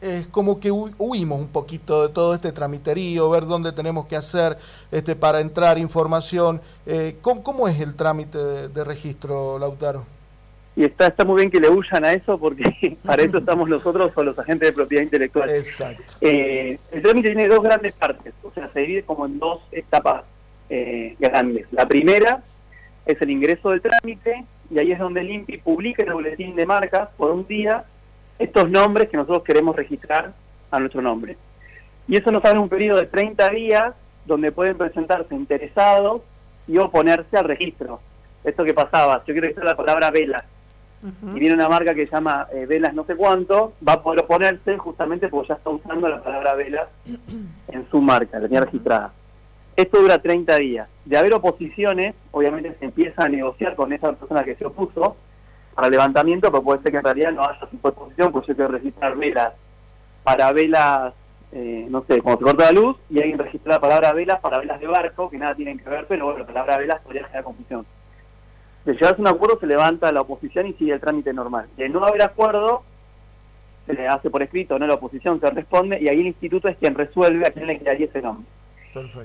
es 0.00 0.26
como 0.28 0.60
que 0.60 0.70
huimos 0.70 1.40
un 1.40 1.48
poquito 1.48 2.06
de 2.06 2.12
todo 2.12 2.34
este 2.34 2.52
tramiterío, 2.52 3.30
ver 3.30 3.46
dónde 3.46 3.72
tenemos 3.72 4.06
que 4.06 4.16
hacer 4.16 4.58
este, 4.90 5.16
para 5.16 5.40
entrar 5.40 5.78
información. 5.78 6.60
Eh, 6.86 7.16
¿cómo, 7.22 7.68
es 7.68 7.80
el 7.80 7.94
trámite 7.94 8.38
de 8.68 8.84
registro, 8.84 9.58
Lautaro? 9.58 10.04
y 10.76 10.84
está, 10.84 11.06
está 11.06 11.24
muy 11.24 11.36
bien 11.36 11.50
que 11.50 11.58
le 11.58 11.70
huyan 11.70 12.04
a 12.04 12.12
eso 12.12 12.38
porque 12.38 12.98
para 13.04 13.22
eso 13.22 13.38
estamos 13.38 13.66
nosotros 13.66 14.12
o 14.14 14.22
los 14.22 14.38
agentes 14.38 14.68
de 14.68 14.72
propiedad 14.74 15.02
intelectual. 15.02 15.48
Exacto. 15.48 16.02
Eh, 16.20 16.78
el 16.92 17.02
trámite 17.02 17.28
tiene 17.28 17.48
dos 17.48 17.62
grandes 17.62 17.94
partes, 17.94 18.34
o 18.42 18.52
sea, 18.52 18.70
se 18.72 18.80
divide 18.80 19.02
como 19.02 19.24
en 19.24 19.38
dos 19.38 19.62
etapas 19.72 20.24
eh, 20.68 21.16
grandes. 21.18 21.66
La 21.72 21.88
primera 21.88 22.42
es 23.06 23.20
el 23.22 23.30
ingreso 23.30 23.70
del 23.70 23.80
trámite 23.80 24.44
y 24.70 24.78
ahí 24.78 24.92
es 24.92 24.98
donde 24.98 25.22
el 25.22 25.30
INPI 25.30 25.58
publica 25.58 26.02
el 26.02 26.12
boletín 26.12 26.54
de 26.54 26.66
marcas 26.66 27.08
por 27.16 27.30
un 27.30 27.46
día 27.46 27.84
estos 28.38 28.70
nombres 28.70 29.08
que 29.08 29.16
nosotros 29.16 29.42
queremos 29.44 29.76
registrar 29.76 30.32
a 30.70 30.80
nuestro 30.80 31.02
nombre. 31.02 31.36
Y 32.08 32.16
eso 32.16 32.30
nos 32.30 32.44
abre 32.44 32.58
un 32.58 32.68
periodo 32.68 33.00
de 33.00 33.06
30 33.06 33.50
días 33.50 33.94
donde 34.24 34.52
pueden 34.52 34.76
presentarse 34.76 35.34
interesados 35.34 36.22
y 36.66 36.78
oponerse 36.78 37.36
al 37.36 37.44
registro. 37.44 38.00
Esto 38.44 38.64
que 38.64 38.74
pasaba, 38.74 39.18
yo 39.18 39.26
quiero 39.26 39.42
registrar 39.42 39.66
la 39.66 39.76
palabra 39.76 40.10
vela 40.10 40.44
y 41.34 41.38
viene 41.38 41.54
una 41.54 41.68
marca 41.68 41.94
que 41.94 42.06
se 42.06 42.12
llama 42.12 42.48
eh, 42.52 42.66
Velas 42.66 42.94
no 42.94 43.04
sé 43.04 43.14
cuánto, 43.16 43.74
va 43.86 43.94
a 43.94 44.02
poder 44.02 44.20
oponerse 44.20 44.76
justamente 44.78 45.28
porque 45.28 45.48
ya 45.48 45.54
está 45.54 45.70
usando 45.70 46.08
la 46.08 46.22
palabra 46.22 46.54
Velas 46.54 46.88
en 47.68 47.90
su 47.90 48.00
marca, 48.00 48.38
la 48.38 48.46
tenía 48.46 48.62
registrada. 48.62 49.12
Esto 49.76 50.00
dura 50.00 50.18
30 50.18 50.56
días. 50.56 50.88
De 51.04 51.18
haber 51.18 51.34
oposiciones, 51.34 52.14
obviamente 52.30 52.74
se 52.78 52.86
empieza 52.86 53.24
a 53.24 53.28
negociar 53.28 53.76
con 53.76 53.92
esa 53.92 54.12
persona 54.14 54.42
que 54.42 54.54
se 54.54 54.64
opuso 54.64 55.16
para 55.76 55.88
levantamiento, 55.88 56.50
pero 56.50 56.64
puede 56.64 56.82
ser 56.82 56.90
que 56.90 56.98
en 56.98 57.04
realidad 57.04 57.30
no 57.30 57.44
haya 57.44 57.68
su 57.70 57.78
oposición, 57.80 58.32
porque 58.32 58.48
yo 58.48 58.56
quiero 58.56 58.72
registrar 58.72 59.16
velas 59.16 59.52
para 60.24 60.50
velas, 60.50 61.14
eh, 61.52 61.86
no 61.88 62.04
sé, 62.08 62.20
como 62.20 62.36
se 62.36 62.42
corta 62.42 62.64
la 62.64 62.72
luz, 62.72 62.96
y 63.08 63.20
alguien 63.20 63.38
registra 63.38 63.74
la 63.74 63.80
palabra 63.80 64.12
velas 64.12 64.40
para 64.40 64.58
velas 64.58 64.80
de 64.80 64.88
barco, 64.88 65.30
que 65.30 65.38
nada 65.38 65.54
tienen 65.54 65.78
que 65.78 65.88
ver, 65.88 66.06
pero 66.08 66.24
bueno, 66.24 66.40
la 66.40 66.46
palabra 66.46 66.78
velas 66.78 67.00
podría 67.02 67.22
generar 67.22 67.44
confusión 67.44 67.86
de 68.86 68.92
llegarse 68.92 69.20
a 69.20 69.20
un 69.20 69.26
acuerdo 69.26 69.58
se 69.58 69.66
levanta 69.66 70.12
la 70.12 70.20
oposición 70.20 70.68
y 70.68 70.72
sigue 70.74 70.92
el 70.92 71.00
trámite 71.00 71.32
normal. 71.32 71.66
De 71.76 71.88
no 71.88 72.04
haber 72.04 72.22
acuerdo, 72.22 72.84
se 73.84 73.94
le 73.94 74.06
hace 74.06 74.30
por 74.30 74.42
escrito, 74.42 74.78
no 74.78 74.86
la 74.86 74.94
oposición 74.94 75.40
se 75.40 75.50
responde 75.50 75.98
y 76.00 76.08
ahí 76.08 76.20
el 76.20 76.28
instituto 76.28 76.68
es 76.68 76.76
quien 76.76 76.94
resuelve 76.94 77.46
a 77.46 77.50
quién 77.50 77.66
le 77.66 77.78
quedaría 77.78 78.06
ese 78.06 78.22
nombre. 78.22 78.46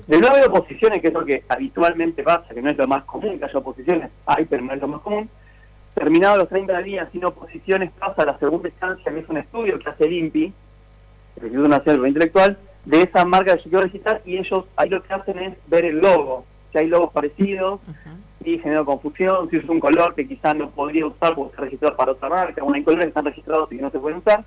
De 0.06 0.18
no 0.18 0.28
haber 0.28 0.48
oposiciones, 0.48 1.00
que 1.00 1.08
es 1.08 1.14
lo 1.14 1.24
que 1.24 1.44
habitualmente 1.48 2.22
pasa, 2.24 2.52
que 2.52 2.60
no 2.60 2.70
es 2.70 2.76
lo 2.76 2.88
más 2.88 3.04
común 3.04 3.38
que 3.38 3.44
haya 3.44 3.58
oposiciones, 3.58 4.10
hay, 4.26 4.44
pero 4.46 4.64
no 4.64 4.74
es 4.74 4.80
lo 4.80 4.88
más 4.88 5.00
común, 5.00 5.30
terminados 5.94 6.38
los 6.38 6.48
30 6.48 6.78
días 6.82 7.08
sin 7.12 7.24
oposiciones 7.24 7.90
pasa 7.98 8.22
a 8.22 8.26
la 8.26 8.38
segunda 8.38 8.68
instancia, 8.68 9.12
que 9.12 9.18
es 9.18 9.28
un 9.28 9.36
estudio 9.36 9.78
que 9.78 9.90
hace 9.90 10.04
el 10.04 10.12
INPI, 10.12 10.52
el 11.36 11.42
Instituto 11.44 11.68
Nacional 11.68 12.02
de 12.02 12.08
Intelectual, 12.08 12.58
de 12.84 13.02
esa 13.02 13.24
marca 13.24 13.56
que 13.56 13.64
yo 13.64 13.70
quiero 13.70 13.84
registrar 13.84 14.22
y 14.24 14.38
ellos 14.38 14.64
ahí 14.76 14.88
lo 14.88 15.02
que 15.02 15.14
hacen 15.14 15.38
es 15.38 15.56
ver 15.66 15.84
el 15.84 15.98
logo, 15.98 16.44
si 16.72 16.78
hay 16.78 16.88
logos 16.88 17.12
parecidos, 17.12 17.80
y 18.44 18.58
genera 18.58 18.84
confusión, 18.84 19.48
si 19.50 19.56
es 19.56 19.68
un 19.68 19.78
color 19.78 20.14
que 20.14 20.26
quizás 20.26 20.56
no 20.56 20.70
podría 20.70 21.06
usar 21.06 21.34
porque 21.34 21.50
está 21.50 21.62
registrado 21.62 21.96
para 21.96 22.12
otra 22.12 22.28
marca, 22.28 22.62
bueno, 22.62 22.76
hay 22.76 22.82
colores 22.82 23.04
que 23.04 23.08
están 23.08 23.24
registrados 23.24 23.70
y 23.70 23.76
que 23.76 23.82
no 23.82 23.90
se 23.90 23.98
pueden 23.98 24.18
usar. 24.18 24.44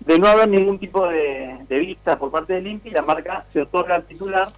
De 0.00 0.18
no 0.18 0.26
haber 0.26 0.48
ningún 0.48 0.78
tipo 0.78 1.06
de, 1.06 1.64
vista 1.68 2.18
por 2.18 2.30
parte 2.30 2.54
del 2.54 2.66
INPI, 2.66 2.90
la 2.90 3.02
marca 3.02 3.44
se 3.52 3.62
otorga 3.62 3.94
al 3.94 4.04
titular, 4.04 4.48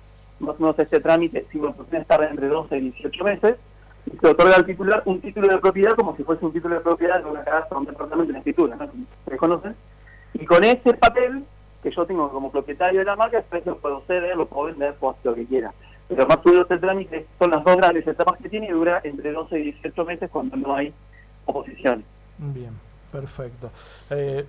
más 0.41 0.57
o 0.57 0.61
menos 0.61 0.79
este 0.79 1.01
trámite, 1.01 1.47
si 1.53 1.59
la 1.59 1.99
estar 1.99 2.23
entre 2.25 2.49
12 2.49 2.79
y 2.79 2.81
18 2.91 3.25
meses, 3.25 3.57
y 3.57 3.57
se 4.21 4.27
otorga 4.27 4.57
al 4.57 4.67
titular 4.67 5.03
un 5.05 5.21
título 5.21 5.49
de 5.49 5.59
propiedad 5.59 5.95
como 5.95 6.17
si 6.17 6.23
fuese 6.23 6.45
un 6.45 6.53
título 6.53 6.77
de 6.77 6.81
propiedad 6.81 7.23
de 7.23 7.31
una 7.31 7.45
casa 7.45 7.69
o 7.71 7.79
un 7.79 7.87
departamento 7.87 8.31
en 8.33 8.39
escritura, 8.39 8.77
¿no? 8.77 8.89
¿Se 9.29 9.37
conocen? 9.37 9.75
Y 10.35 10.45
con 10.45 10.63
ese 10.65 10.95
papel 10.95 11.45
que 11.83 11.91
yo 11.91 12.07
tengo 12.07 12.31
como 12.31 12.51
propietario 12.51 13.01
de 13.01 13.05
la 13.05 13.17
marca, 13.17 13.39
después 13.39 13.65
lo 13.67 13.79
puedo 13.79 14.03
ceder, 14.07 14.37
lo 14.37 14.47
puedo 14.47 14.67
vender, 14.67 14.95
puedo 14.95 15.13
hacer 15.13 15.27
lo 15.27 15.35
que 15.35 15.47
quiera. 15.47 15.73
Pero 16.09 16.27
más 16.27 16.39
o 16.45 16.73
el 16.73 16.81
trámite 16.81 17.27
son 17.39 17.51
las 17.51 17.65
dos 17.65 17.77
grandes 17.77 18.07
etapas 18.07 18.39
que 18.41 18.49
tiene 18.49 18.69
y 18.69 18.71
dura 18.73 19.01
entre 19.03 19.33
12 19.33 19.59
y 19.59 19.63
18 19.73 20.05
meses 20.05 20.31
cuando 20.31 20.57
no 20.57 20.75
hay 20.75 20.93
oposición. 21.47 22.05
Bien, 22.39 22.73
perfecto. 23.11 23.71
Eh, 24.11 24.45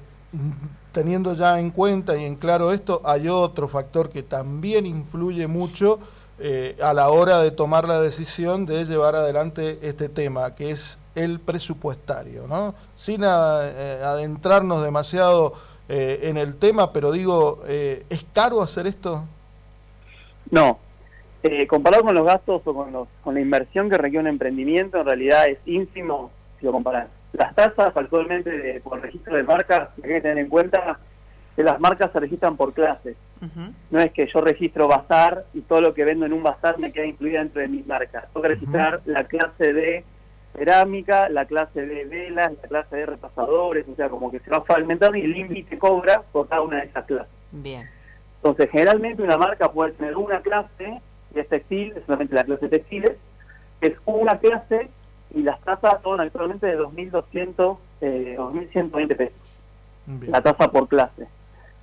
teniendo 0.91 1.33
ya 1.33 1.59
en 1.59 1.71
cuenta 1.71 2.15
y 2.17 2.25
en 2.25 2.35
claro 2.35 2.71
esto, 2.71 3.01
hay 3.03 3.27
otro 3.27 3.67
factor 3.67 4.09
que 4.09 4.23
también 4.23 4.85
influye 4.85 5.47
mucho 5.47 5.99
eh, 6.39 6.77
a 6.81 6.93
la 6.93 7.09
hora 7.09 7.39
de 7.39 7.51
tomar 7.51 7.87
la 7.87 7.99
decisión 7.99 8.65
de 8.65 8.85
llevar 8.85 9.15
adelante 9.15 9.79
este 9.81 10.09
tema, 10.09 10.55
que 10.55 10.69
es 10.69 10.99
el 11.15 11.39
presupuestario, 11.39 12.47
¿no? 12.47 12.75
Sin 12.95 13.23
eh, 13.23 13.27
adentrarnos 13.27 14.83
demasiado 14.83 15.53
en 15.89 16.35
el 16.35 16.57
tema, 16.57 16.91
pero 16.91 17.13
digo, 17.13 17.63
¿es 17.65 18.25
caro 18.33 18.61
hacer 18.61 18.87
esto? 18.87 19.23
No, 20.51 20.79
eh, 21.43 21.67
comparado 21.67 22.03
con 22.03 22.15
los 22.15 22.25
gastos 22.25 22.61
o 22.65 22.73
con, 22.73 22.91
los, 22.91 23.07
con 23.23 23.35
la 23.35 23.41
inversión 23.41 23.89
que 23.89 23.97
requiere 23.97 24.21
un 24.21 24.27
emprendimiento, 24.27 24.99
en 24.99 25.05
realidad 25.05 25.47
es 25.47 25.59
ínfimo 25.65 26.31
si 26.59 26.65
lo 26.65 26.71
comparas. 26.71 27.07
Las 27.33 27.53
tasas 27.55 27.95
actualmente 27.95 28.49
de, 28.49 28.81
por 28.81 29.01
registro 29.01 29.35
de 29.35 29.43
marcas, 29.43 29.89
hay 30.03 30.09
que 30.09 30.21
tener 30.21 30.39
en 30.39 30.49
cuenta 30.49 30.99
que 31.55 31.63
las 31.63 31.79
marcas 31.79 32.11
se 32.11 32.19
registran 32.19 32.57
por 32.57 32.73
clases. 32.73 33.15
No 33.89 33.99
es 33.99 34.11
que 34.11 34.27
yo 34.27 34.41
registro 34.41 34.87
bazar 34.87 35.45
y 35.53 35.61
todo 35.61 35.81
lo 35.81 35.93
que 35.93 36.05
vendo 36.05 36.25
en 36.25 36.33
un 36.33 36.43
bazar 36.43 36.79
me 36.79 36.91
queda 36.91 37.05
incluido 37.05 37.39
dentro 37.39 37.61
de 37.61 37.67
mis 37.67 37.85
marcas. 37.85 38.25
Tengo 38.33 38.41
que 38.41 38.47
registrar 38.47 39.01
la 39.05 39.23
clase 39.25 39.73
de 39.73 40.03
cerámica, 40.53 41.29
la 41.29 41.45
clase 41.45 41.85
de 41.85 42.05
velas, 42.05 42.51
la 42.61 42.67
clase 42.67 42.95
de 42.95 43.05
repasadores, 43.05 43.85
o 43.87 43.95
sea, 43.95 44.09
como 44.09 44.31
que 44.31 44.39
se 44.39 44.49
va 44.49 44.61
fragmentando 44.63 45.17
y 45.17 45.21
el 45.21 45.31
límite 45.31 45.77
cobra 45.77 46.23
por 46.31 46.47
cada 46.47 46.61
una 46.61 46.77
de 46.77 46.87
esas 46.87 47.05
clases. 47.05 47.31
Bien. 47.51 47.87
Entonces, 48.37 48.69
generalmente 48.71 49.21
una 49.23 49.37
marca 49.37 49.71
puede 49.71 49.91
tener 49.93 50.15
una 50.17 50.41
clase 50.41 51.01
es 51.39 51.47
textil, 51.49 51.93
es 51.95 52.03
solamente 52.05 52.35
la 52.35 52.43
clase 52.43 52.67
textiles, 52.67 53.17
es 53.81 53.93
una 54.05 54.37
clase 54.39 54.89
y 55.33 55.41
las 55.43 55.59
tasas 55.61 56.01
son 56.01 56.19
actualmente 56.21 56.67
de 56.67 56.79
2.200, 56.79 57.77
eh, 58.01 58.35
2.120 58.37 59.15
pesos. 59.15 59.37
La 60.27 60.41
tasa 60.41 60.71
por 60.71 60.87
clase. 60.87 61.27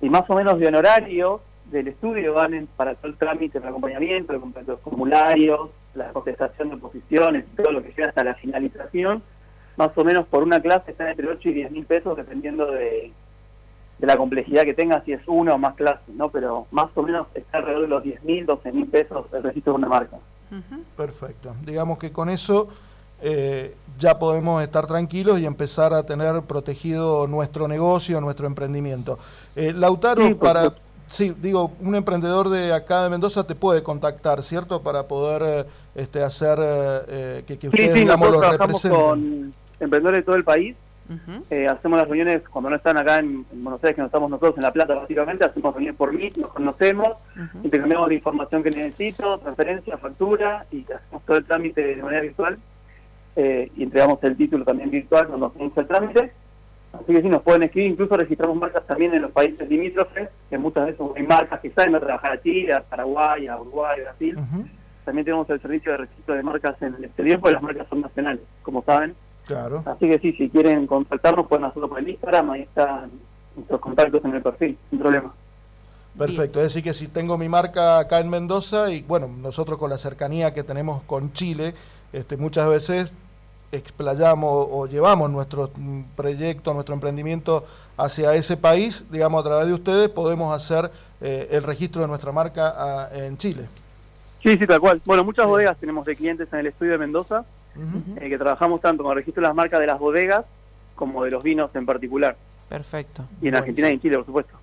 Y 0.01 0.09
más 0.09 0.29
o 0.29 0.35
menos 0.35 0.59
de 0.59 0.67
honorario 0.67 1.41
del 1.71 1.87
estudio 1.87 2.33
van 2.33 2.67
para 2.75 2.95
todo 2.95 3.11
el 3.11 3.17
trámite 3.17 3.57
el 3.57 3.65
acompañamiento, 3.65 4.33
los 4.33 4.79
formularios, 4.81 5.69
la 5.93 6.11
contestación 6.11 6.69
de 6.69 6.77
posiciones, 6.77 7.45
todo 7.55 7.71
lo 7.71 7.81
que 7.81 7.89
llega 7.89 8.09
hasta 8.09 8.23
la 8.23 8.35
finalización, 8.35 9.23
más 9.77 9.91
o 9.95 10.03
menos 10.03 10.27
por 10.27 10.43
una 10.43 10.61
clase 10.61 10.91
están 10.91 11.07
entre 11.07 11.27
8 11.27 11.49
y 11.49 11.53
10 11.53 11.71
mil 11.71 11.85
pesos 11.85 12.15
dependiendo 12.15 12.67
de, 12.71 13.11
de 13.97 14.07
la 14.07 14.17
complejidad 14.17 14.63
que 14.63 14.73
tenga, 14.73 15.03
si 15.03 15.13
es 15.13 15.21
una 15.27 15.53
o 15.53 15.57
más 15.57 15.75
clases, 15.75 16.07
¿no? 16.15 16.29
Pero 16.29 16.67
más 16.71 16.87
o 16.95 17.03
menos 17.03 17.27
está 17.33 17.57
alrededor 17.57 17.83
de 17.83 17.87
los 17.87 18.03
10 18.03 18.23
mil, 18.23 18.45
12 18.45 18.71
mil 18.71 18.87
pesos 18.87 19.25
el 19.33 19.43
registro 19.43 19.73
de 19.73 19.77
una 19.77 19.87
marca. 19.87 20.17
Perfecto. 20.95 21.55
Digamos 21.65 21.97
que 21.97 22.11
con 22.11 22.29
eso 22.29 22.69
eh, 23.21 23.75
ya 23.97 24.19
podemos 24.19 24.61
estar 24.61 24.87
tranquilos 24.87 25.39
y 25.39 25.45
empezar 25.45 25.93
a 25.93 26.03
tener 26.03 26.41
protegido 26.43 27.27
nuestro 27.27 27.67
negocio, 27.67 28.19
nuestro 28.21 28.47
emprendimiento. 28.47 29.17
Eh, 29.55 29.73
Lautaro, 29.73 30.37
para... 30.37 30.73
Sí, 31.07 31.35
digo, 31.39 31.71
un 31.81 31.93
emprendedor 31.93 32.49
de 32.49 32.73
acá 32.73 33.03
de 33.03 33.11
Mendoza 33.11 33.45
te 33.45 33.53
puede 33.53 33.83
contactar, 33.83 34.41
¿cierto? 34.41 34.81
Para 34.81 35.03
poder 35.03 35.65
eh, 35.67 35.69
este, 35.93 36.23
hacer 36.23 36.57
que, 37.45 37.59
que, 37.59 37.67
ustedes, 37.67 37.93
digamos, 37.93 38.31
lo 38.31 38.41
representen. 38.41 38.99
con 38.99 39.53
emprendedores 39.79 40.21
de 40.21 40.23
todo 40.23 40.35
el 40.35 40.43
país 40.43 40.75
eh, 41.51 41.67
hacemos 41.67 41.99
las 41.99 42.07
reuniones 42.07 42.41
cuando 42.49 42.71
no 42.71 42.75
están 42.77 42.97
acá 42.97 43.19
en, 43.19 43.45
Buenos 43.51 43.83
Aires, 43.83 43.95
que 43.95 44.01
no 44.01 44.07
estamos 44.07 44.29
nosotros 44.29 44.57
en 44.57 44.63
La 44.63 44.73
Plata, 44.73 44.95
básicamente, 44.95 45.45
hacemos 45.45 45.73
reuniones 45.73 45.97
por 45.97 46.11
mí, 46.11 46.31
nos 46.35 46.49
conocemos, 46.49 47.09
intercambiamos 47.63 48.07
la 48.07 48.13
información 48.15 48.63
que 48.63 48.71
necesito, 48.71 49.37
transferencia, 49.37 49.97
factura, 49.97 50.65
y 50.71 50.83
hacemos 50.91 51.23
todo 51.25 51.37
el 51.37 51.45
trámite 51.45 51.95
de 51.95 52.01
manera 52.01 52.23
virtual, 52.23 52.57
eh, 53.35 53.71
y 53.75 53.83
entregamos 53.83 54.23
el 54.23 54.37
título 54.37 54.63
también 54.63 54.89
virtual 54.89 55.27
cuando 55.27 55.47
hacemos 55.47 55.77
el 55.77 55.87
trámite. 55.87 56.31
Así 56.93 57.13
que 57.13 57.21
sí, 57.21 57.27
nos 57.27 57.41
pueden 57.41 57.63
escribir, 57.63 57.91
incluso 57.91 58.15
registramos 58.15 58.55
marcas 58.57 58.85
también 58.87 59.13
en 59.13 59.21
los 59.23 59.31
países 59.31 59.67
limítrofes, 59.69 60.29
que 60.49 60.57
muchas 60.57 60.85
veces 60.85 61.01
hay 61.15 61.23
marcas 61.23 61.59
que 61.59 61.69
saben 61.71 61.95
a 61.95 61.99
trabajar 61.99 62.31
a 62.33 62.41
Chile, 62.41 62.73
a 62.73 62.81
Paraguay, 62.81 63.47
a 63.47 63.59
Uruguay, 63.59 63.99
a 63.99 64.03
Brasil. 64.03 64.37
También 65.03 65.25
tenemos 65.25 65.49
el 65.49 65.61
servicio 65.61 65.91
de 65.91 65.97
registro 65.97 66.35
de 66.35 66.43
marcas 66.43 66.81
en 66.81 66.95
el 66.95 67.03
exterior, 67.03 67.39
porque 67.39 67.53
las 67.53 67.63
marcas 67.63 67.87
son 67.89 68.01
nacionales, 68.01 68.41
como 68.63 68.81
saben. 68.83 69.13
Claro. 69.45 69.83
Así 69.85 70.09
que 70.09 70.19
sí, 70.19 70.31
si 70.33 70.49
quieren 70.49 70.87
contactarnos 70.87 71.47
pueden 71.47 71.65
hacerlo 71.65 71.89
por 71.89 71.99
el 71.99 72.09
Instagram, 72.09 72.51
ahí 72.51 72.61
están 72.61 73.11
nuestros 73.55 73.79
contactos 73.79 74.23
en 74.23 74.35
el 74.35 74.41
perfil, 74.41 74.77
sin 74.89 74.99
problema. 74.99 75.33
Perfecto, 76.17 76.59
es 76.59 76.67
decir 76.67 76.83
que 76.83 76.93
si 76.93 77.09
tengo 77.09 77.37
mi 77.37 77.49
marca 77.49 77.99
acá 77.99 78.19
en 78.19 78.29
Mendoza 78.29 78.89
y 78.89 79.01
bueno, 79.01 79.27
nosotros 79.27 79.77
con 79.77 79.89
la 79.89 79.97
cercanía 79.97 80.53
que 80.53 80.63
tenemos 80.63 81.03
con 81.03 81.33
Chile, 81.33 81.73
este, 82.13 82.37
muchas 82.37 82.69
veces 82.69 83.13
explayamos 83.71 84.67
o 84.71 84.87
llevamos 84.87 85.29
nuestro 85.29 85.71
proyecto, 86.15 86.73
nuestro 86.73 86.93
emprendimiento 86.93 87.65
hacia 87.97 88.33
ese 88.35 88.57
país, 88.57 89.05
digamos, 89.11 89.41
a 89.41 89.47
través 89.47 89.67
de 89.67 89.73
ustedes 89.73 90.09
podemos 90.09 90.55
hacer 90.55 90.91
eh, 91.21 91.47
el 91.51 91.63
registro 91.63 92.01
de 92.01 92.07
nuestra 92.07 92.31
marca 92.31 92.73
ah, 92.77 93.09
en 93.13 93.37
Chile. 93.37 93.65
Sí, 94.43 94.57
sí, 94.57 94.67
tal 94.67 94.79
cual. 94.79 95.01
Bueno, 95.05 95.23
muchas 95.23 95.45
bodegas 95.45 95.77
tenemos 95.77 96.05
de 96.05 96.15
clientes 96.15 96.47
en 96.51 96.59
el 96.59 96.67
estudio 96.67 96.93
de 96.93 96.97
Mendoza, 96.99 97.45
eh, 98.19 98.29
que 98.29 98.37
trabajamos 98.37 98.79
tanto 98.79 99.03
con 99.03 99.11
el 99.11 99.17
registro 99.17 99.41
de 99.41 99.47
las 99.47 99.55
marcas 99.55 99.79
de 99.79 99.87
las 99.87 99.99
bodegas 99.99 100.45
como 100.95 101.23
de 101.23 101.31
los 101.31 101.43
vinos 101.43 101.71
en 101.73 101.85
particular. 101.85 102.37
Perfecto. 102.69 103.25
Y 103.41 103.47
en 103.47 103.55
Argentina 103.55 103.89
y 103.89 103.93
en 103.93 104.01
Chile, 104.01 104.15
por 104.17 104.25
supuesto. 104.25 104.55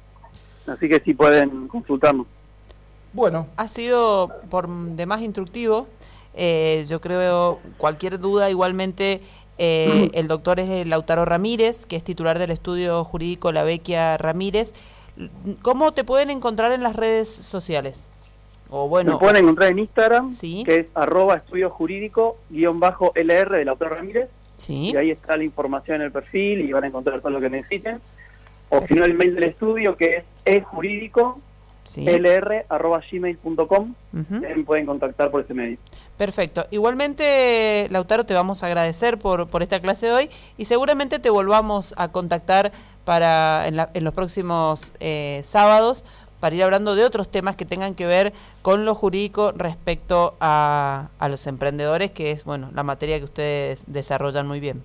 Así 0.66 0.88
que 0.88 1.00
sí 1.00 1.14
pueden 1.14 1.68
consultarnos. 1.68 2.26
Bueno. 3.12 3.48
Ha 3.56 3.68
sido 3.68 4.30
por 4.50 4.68
demás 4.68 5.20
instructivo. 5.20 5.88
Eh, 6.34 6.84
yo 6.88 7.00
creo 7.00 7.60
cualquier 7.76 8.18
duda 8.18 8.48
igualmente 8.48 9.20
eh, 9.58 10.10
el 10.14 10.28
doctor 10.28 10.60
es 10.60 10.86
Lautaro 10.86 11.24
Ramírez, 11.24 11.86
que 11.86 11.96
es 11.96 12.04
titular 12.04 12.38
del 12.38 12.50
estudio 12.50 13.04
jurídico 13.04 13.52
La 13.52 13.62
Vecchia 13.62 14.16
Ramírez. 14.18 14.74
¿Cómo 15.62 15.92
te 15.92 16.04
pueden 16.04 16.30
encontrar 16.30 16.72
en 16.72 16.82
las 16.82 16.96
redes 16.96 17.28
sociales? 17.28 18.08
O 18.70 18.88
bueno, 18.88 19.12
Me 19.12 19.18
pueden 19.18 19.36
encontrar 19.36 19.70
en 19.70 19.80
Instagram, 19.80 20.32
que 20.40 20.76
es 20.76 20.86
arroba 20.94 21.36
estudio 21.36 21.68
jurídico 21.68 22.38
guion 22.48 22.80
bajo 22.80 23.12
LR 23.14 23.58
del 23.58 23.68
autor 23.68 23.90
Ramírez. 23.90 24.30
Y 24.68 24.96
ahí 24.96 25.10
está 25.10 25.36
la 25.36 25.44
información 25.44 25.96
en 25.96 26.02
el 26.02 26.12
perfil 26.12 26.60
y 26.60 26.72
van 26.72 26.84
a 26.84 26.86
encontrar 26.86 27.20
todo 27.20 27.30
lo 27.30 27.40
que 27.40 27.50
necesiten. 27.50 28.00
O 28.70 28.80
si 28.86 28.94
no, 28.94 29.04
el 29.04 29.14
mail 29.14 29.34
del 29.34 29.44
estudio 29.44 29.96
que 29.96 30.16
es 30.16 30.24
ejurídico 30.44 31.38
sí. 31.84 32.04
lr.gmail.com. 32.04 33.94
pueden 34.64 34.86
contactar 34.86 35.30
por 35.30 35.42
ese 35.42 35.54
medio. 35.54 35.78
Perfecto. 36.16 36.66
Igualmente, 36.70 37.88
Lautaro, 37.90 38.24
te 38.24 38.34
vamos 38.34 38.62
a 38.62 38.66
agradecer 38.66 39.18
por, 39.18 39.48
por 39.48 39.62
esta 39.62 39.80
clase 39.80 40.06
de 40.06 40.12
hoy 40.12 40.30
y 40.56 40.66
seguramente 40.66 41.18
te 41.18 41.30
volvamos 41.30 41.94
a 41.96 42.12
contactar 42.12 42.72
para 43.04 43.66
en, 43.66 43.80
en 43.94 44.04
los 44.04 44.14
próximos 44.14 44.92
eh, 45.00 45.40
sábados 45.44 46.04
para 46.38 46.56
ir 46.56 46.64
hablando 46.64 46.96
de 46.96 47.04
otros 47.04 47.28
temas 47.28 47.54
que 47.54 47.64
tengan 47.64 47.94
que 47.94 48.04
ver 48.04 48.32
con 48.62 48.84
lo 48.84 48.96
jurídico 48.96 49.52
respecto 49.52 50.34
a, 50.40 51.08
a 51.20 51.28
los 51.28 51.46
emprendedores, 51.46 52.10
que 52.10 52.32
es 52.32 52.44
bueno 52.44 52.70
la 52.74 52.82
materia 52.82 53.18
que 53.18 53.24
ustedes 53.24 53.84
desarrollan 53.86 54.48
muy 54.48 54.58
bien. 54.58 54.82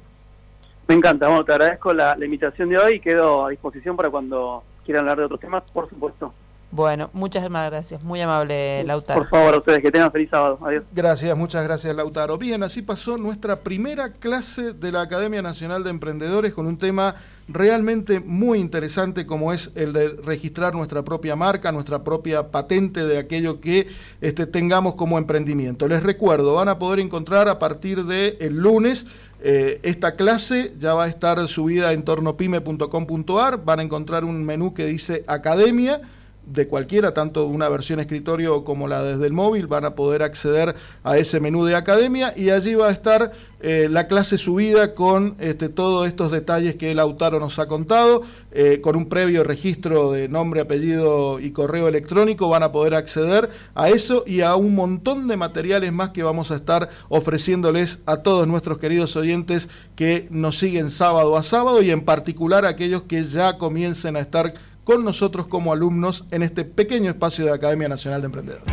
Me 0.88 0.96
encanta, 0.96 1.28
bueno, 1.28 1.44
te 1.44 1.52
agradezco 1.52 1.94
la, 1.94 2.16
la 2.16 2.26
invitación 2.26 2.70
de 2.70 2.78
hoy 2.78 2.96
y 2.96 3.00
quedo 3.00 3.46
a 3.46 3.50
disposición 3.50 3.98
para 3.98 4.10
cuando 4.10 4.64
quieran 4.86 5.04
hablar 5.04 5.18
de 5.18 5.26
otros 5.26 5.40
temas, 5.40 5.64
por 5.72 5.90
supuesto. 5.90 6.32
Bueno, 6.70 7.10
muchas 7.14 7.50
gracias. 7.50 8.04
Muy 8.04 8.20
amable, 8.20 8.84
Lautaro. 8.84 9.22
Por 9.22 9.30
favor, 9.30 9.54
a 9.56 9.58
ustedes 9.60 9.82
que 9.82 9.90
tengan 9.90 10.12
feliz 10.12 10.30
sábado. 10.30 10.60
Adiós. 10.62 10.84
Gracias, 10.92 11.38
muchas 11.38 11.64
gracias, 11.64 11.96
Lautaro. 11.96 12.38
Bien, 12.38 12.62
así 12.62 12.82
pasó 12.82 13.18
nuestra 13.18 13.62
primera 13.62 14.12
clase 14.12 14.74
de 14.74 14.92
la 14.92 15.02
Academia 15.02 15.42
Nacional 15.42 15.84
de 15.84 15.92
Emprendedores 15.92 16.54
con 16.54 16.68
un 16.68 16.78
tema 16.78 17.16
realmente 17.48 18.20
muy 18.20 18.60
interesante 18.60 19.26
como 19.26 19.54
es 19.54 19.72
el 19.76 19.94
de 19.94 20.10
registrar 20.10 20.76
nuestra 20.76 21.04
propia 21.04 21.38
marca, 21.38 21.72
nuestra 21.72 22.04
propia 22.04 22.52
patente 22.52 23.06
de 23.06 23.18
aquello 23.18 23.62
que 23.62 23.88
este, 24.20 24.46
tengamos 24.46 24.96
como 24.96 25.18
emprendimiento. 25.18 25.88
Les 25.88 26.04
recuerdo, 26.04 26.56
van 26.56 26.68
a 26.68 26.78
poder 26.78 27.00
encontrar 27.00 27.48
a 27.48 27.60
partir 27.60 28.04
del 28.04 28.36
el 28.42 28.58
lunes 28.58 29.06
eh, 29.40 29.80
esta 29.84 30.16
clase 30.16 30.74
ya 30.80 30.94
va 30.94 31.06
a 31.06 31.08
estar 31.08 31.48
subida 31.48 31.94
en 31.94 32.04
tornopime.com.ar, 32.04 33.64
van 33.64 33.80
a 33.80 33.84
encontrar 33.84 34.26
un 34.26 34.44
menú 34.44 34.74
que 34.74 34.86
dice 34.86 35.24
Academia 35.28 36.02
de 36.48 36.68
cualquiera, 36.68 37.14
tanto 37.14 37.46
una 37.46 37.68
versión 37.68 38.00
escritorio 38.00 38.64
como 38.64 38.88
la 38.88 39.04
desde 39.04 39.28
el 39.28 39.34
móvil, 39.34 39.68
van 39.68 39.86
a 39.86 39.96
poder 39.96 40.24
acceder 40.24 40.76
a 41.04 41.18
ese 41.18 41.40
menú 41.40 41.66
de 41.66 41.76
academia 41.76 42.34
y 42.36 42.52
allí 42.52 42.74
va 42.74 42.88
a 42.88 42.92
estar 42.92 43.34
eh, 43.60 43.88
la 43.90 44.08
clase 44.08 44.38
subida 44.38 44.96
con 44.96 45.36
este, 45.40 45.68
todos 45.68 46.08
estos 46.08 46.32
detalles 46.32 46.76
que 46.76 46.94
Lautaro 46.94 47.40
nos 47.40 47.60
ha 47.60 47.68
contado, 47.68 48.22
eh, 48.52 48.80
con 48.82 48.96
un 48.96 49.10
previo 49.10 49.44
registro 49.44 50.12
de 50.12 50.30
nombre, 50.30 50.62
apellido 50.62 51.40
y 51.40 51.52
correo 51.52 51.88
electrónico, 51.88 52.48
van 52.48 52.64
a 52.64 52.72
poder 52.72 52.96
acceder 52.96 53.50
a 53.76 53.90
eso 53.90 54.24
y 54.26 54.42
a 54.42 54.56
un 54.56 54.74
montón 54.74 55.28
de 55.28 55.36
materiales 55.36 55.92
más 55.92 56.10
que 56.12 56.24
vamos 56.24 56.52
a 56.52 56.56
estar 56.56 56.90
ofreciéndoles 57.10 58.04
a 58.06 58.18
todos 58.18 58.48
nuestros 58.48 58.78
queridos 58.78 59.16
oyentes 59.18 59.68
que 59.96 60.28
nos 60.30 60.58
siguen 60.60 60.90
sábado 60.90 61.36
a 61.36 61.44
sábado 61.44 61.82
y 61.82 61.92
en 61.92 62.06
particular 62.06 62.64
a 62.64 62.70
aquellos 62.70 63.04
que 63.04 63.24
ya 63.24 63.58
comiencen 63.58 64.16
a 64.16 64.20
estar 64.20 64.54
con 64.88 65.04
nosotros 65.04 65.48
como 65.48 65.74
alumnos 65.74 66.24
en 66.32 66.44
este 66.44 66.64
pequeño 66.64 67.10
espacio 67.10 67.44
de 67.44 67.52
Academia 67.52 67.90
Nacional 67.90 68.22
de 68.22 68.26
Emprendedores. 68.28 68.66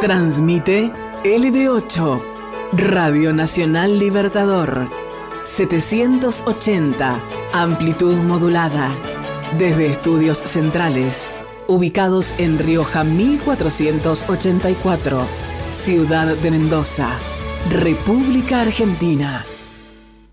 Transmite 0.00 0.90
LB8, 1.22 2.22
Radio 2.72 3.34
Nacional 3.34 3.98
Libertador, 3.98 4.88
780, 5.42 7.20
amplitud 7.52 8.16
modulada, 8.16 8.94
desde 9.58 9.88
estudios 9.88 10.38
centrales 10.38 11.28
ubicados 11.74 12.34
en 12.38 12.58
Rioja 12.58 13.04
1484, 13.04 15.26
Ciudad 15.72 16.36
de 16.36 16.50
Mendoza, 16.50 17.18
República 17.68 18.60
Argentina. 18.60 19.44